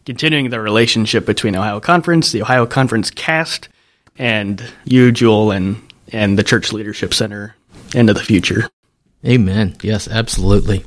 continuing 0.08 0.50
the 0.50 0.60
relationship 0.60 1.28
between 1.28 1.56
Ohio 1.56 1.80
Conference, 1.80 2.32
the 2.32 2.42
Ohio 2.42 2.66
Conference 2.66 3.12
cast, 3.12 3.70
and 4.18 4.64
you, 4.84 5.12
Jewel, 5.12 5.52
and, 5.52 5.82
and 6.12 6.38
the 6.38 6.44
Church 6.44 6.74
Leadership 6.74 7.14
Center 7.14 7.56
into 7.94 8.14
the 8.14 8.24
future. 8.24 8.70
Amen. 9.26 9.76
Yes, 9.82 10.08
absolutely. 10.08 10.86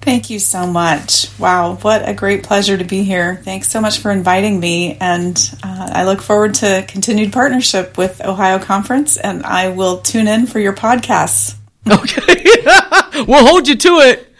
Thank 0.00 0.28
you 0.28 0.38
so 0.38 0.66
much. 0.66 1.28
Wow, 1.38 1.76
what 1.76 2.06
a 2.06 2.14
great 2.14 2.42
pleasure 2.42 2.76
to 2.76 2.84
be 2.84 3.04
here. 3.04 3.36
Thanks 3.36 3.70
so 3.70 3.80
much 3.80 3.98
for 4.00 4.10
inviting 4.10 4.60
me. 4.60 4.98
And 5.00 5.36
uh, 5.62 5.90
I 5.92 6.04
look 6.04 6.20
forward 6.20 6.54
to 6.54 6.84
continued 6.88 7.32
partnership 7.32 7.96
with 7.96 8.20
Ohio 8.20 8.58
Conference, 8.58 9.16
and 9.16 9.44
I 9.44 9.68
will 9.68 9.98
tune 10.00 10.28
in 10.28 10.46
for 10.46 10.58
your 10.58 10.74
podcasts. 10.74 11.56
Okay. 11.90 13.24
we'll 13.26 13.46
hold 13.46 13.68
you 13.68 13.76
to 13.76 13.88
it. 14.00 14.32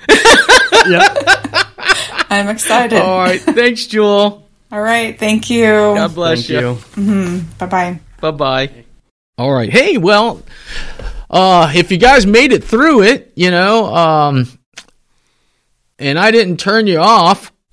yep. 0.88 1.16
I'm 2.30 2.48
excited. 2.48 3.00
All 3.00 3.18
right. 3.18 3.40
Thanks, 3.40 3.86
Jewel. 3.86 4.43
All 4.74 4.80
right. 4.82 5.16
Thank 5.16 5.50
you. 5.50 5.66
God 5.66 6.16
bless 6.16 6.48
thank 6.48 6.48
you. 6.48 6.58
you. 6.58 6.74
Mm-hmm. 6.74 7.48
Bye 7.58 7.66
bye. 7.66 8.00
Bye 8.20 8.30
bye. 8.32 8.84
All 9.38 9.52
right. 9.52 9.70
Hey, 9.70 9.98
well, 9.98 10.42
uh, 11.30 11.70
if 11.72 11.92
you 11.92 11.96
guys 11.96 12.26
made 12.26 12.52
it 12.52 12.64
through 12.64 13.02
it, 13.04 13.32
you 13.36 13.52
know, 13.52 13.94
um, 13.94 14.48
and 16.00 16.18
I 16.18 16.32
didn't 16.32 16.56
turn 16.56 16.88
you 16.88 16.98
off 16.98 17.52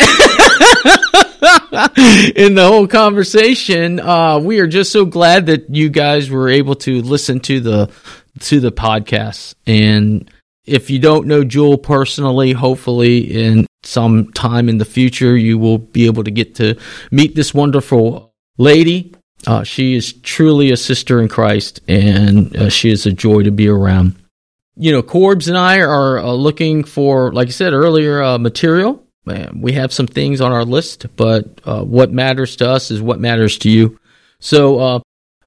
in 2.36 2.54
the 2.54 2.68
whole 2.68 2.86
conversation. 2.86 4.00
Uh, 4.00 4.38
we 4.38 4.60
are 4.60 4.68
just 4.68 4.92
so 4.92 5.04
glad 5.04 5.48
that 5.48 5.74
you 5.74 5.90
guys 5.90 6.30
were 6.30 6.50
able 6.50 6.76
to 6.76 7.02
listen 7.02 7.40
to 7.40 7.60
the 7.62 7.92
to 8.42 8.60
the 8.60 8.72
podcast. 8.72 9.56
And 9.66 10.30
if 10.66 10.90
you 10.90 11.00
don't 11.00 11.28
know 11.28 11.44
Jewel 11.44 11.78
personally, 11.78 12.52
hopefully 12.54 13.20
in 13.20 13.66
some 13.84 14.32
time 14.34 14.70
in 14.70 14.78
the 14.78 14.86
future 14.86 15.36
you 15.36 15.58
will 15.58 15.80
be 15.80 16.06
able 16.06 16.24
to 16.24 16.32
get 16.32 16.56
to 16.56 16.78
meet 17.10 17.36
this 17.36 17.54
wonderful 17.54 18.34
lady. 18.58 19.14
Uh, 19.48 19.64
she 19.64 19.96
is 19.96 20.14
truly 20.14 20.72
a 20.72 20.78
sister 20.78 21.20
in 21.20 21.28
Christ, 21.28 21.82
and 21.88 22.56
uh, 22.56 22.70
she 22.70 22.92
is 22.92 23.08
a 23.08 23.12
joy 23.12 23.42
to 23.42 23.52
be 23.52 23.68
around 23.68 24.16
you 24.76 24.92
know, 24.92 25.04
Corbs 25.04 25.48
and 25.48 25.58
I 25.58 25.80
are 25.82 26.18
uh, 26.18 26.32
looking 26.32 26.84
for, 26.84 27.32
like 27.34 27.50
I 27.50 27.52
said 27.52 27.74
earlier, 27.74 28.24
uh, 28.24 28.38
material. 28.38 29.06
We 29.54 29.74
have 29.74 29.94
some 29.94 30.08
things 30.08 30.42
on 30.42 30.52
our 30.52 30.66
list, 30.66 31.06
but 31.16 31.62
uh, 31.64 31.84
what 31.84 32.12
matters 32.12 32.56
to 32.58 32.70
us 32.70 32.90
is 32.90 33.02
what 33.02 33.20
matters 33.20 33.60
to 33.60 33.70
you. 33.70 34.00
So 34.40 34.80
uh, 34.80 35.00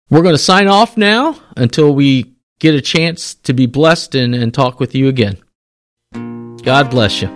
we're 0.08 0.22
going 0.22 0.36
to 0.36 0.38
sign 0.38 0.68
off 0.68 0.96
now 0.96 1.36
until 1.56 1.92
we 1.92 2.33
get 2.64 2.74
a 2.74 2.80
chance 2.80 3.34
to 3.34 3.52
be 3.52 3.66
blessed 3.66 4.14
and, 4.14 4.34
and 4.34 4.54
talk 4.54 4.80
with 4.80 4.94
you 4.94 5.06
again. 5.06 5.36
God 6.62 6.88
bless 6.88 7.20
you. 7.20 7.28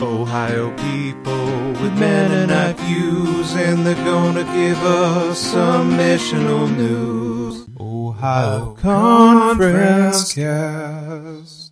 Ohio 0.00 0.70
people 0.76 1.72
with 1.82 1.98
Mennonite 1.98 2.78
views, 2.78 3.56
and 3.56 3.84
they're 3.84 4.04
gonna 4.04 4.44
give 4.44 4.80
us 4.84 5.40
some 5.40 5.90
missional 5.98 6.70
news. 6.76 7.66
Ohio 7.80 8.76
Conference 8.80 10.32
Cast. 10.32 11.63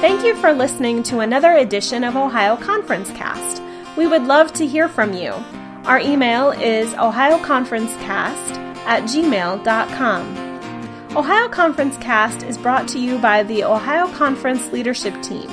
Thank 0.00 0.24
you 0.24 0.36
for 0.36 0.52
listening 0.52 1.02
to 1.04 1.18
another 1.18 1.56
edition 1.56 2.04
of 2.04 2.14
Ohio 2.14 2.56
Conference 2.56 3.10
Cast. 3.10 3.60
We 3.96 4.06
would 4.06 4.22
love 4.22 4.52
to 4.52 4.64
hear 4.64 4.88
from 4.88 5.12
you. 5.12 5.32
Our 5.86 5.98
email 5.98 6.52
is 6.52 6.92
ohioconferencecast 6.94 8.56
at 8.86 9.02
gmail.com. 9.02 10.36
Ohio 11.16 11.48
Conference 11.48 11.96
Cast 11.96 12.44
is 12.44 12.56
brought 12.56 12.86
to 12.88 13.00
you 13.00 13.18
by 13.18 13.42
the 13.42 13.64
Ohio 13.64 14.06
Conference 14.14 14.70
Leadership 14.70 15.20
Team, 15.20 15.50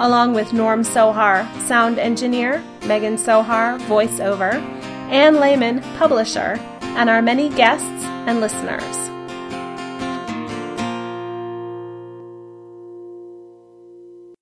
along 0.00 0.34
with 0.34 0.52
Norm 0.52 0.82
Sohar, 0.82 1.46
sound 1.60 2.00
engineer, 2.00 2.64
Megan 2.86 3.14
Sohar, 3.16 3.78
voiceover, 3.82 4.54
Ann 5.12 5.38
Lehman, 5.38 5.80
publisher, 5.96 6.58
and 6.80 7.08
our 7.08 7.22
many 7.22 7.50
guests 7.50 8.04
and 8.26 8.40
listeners. 8.40 9.15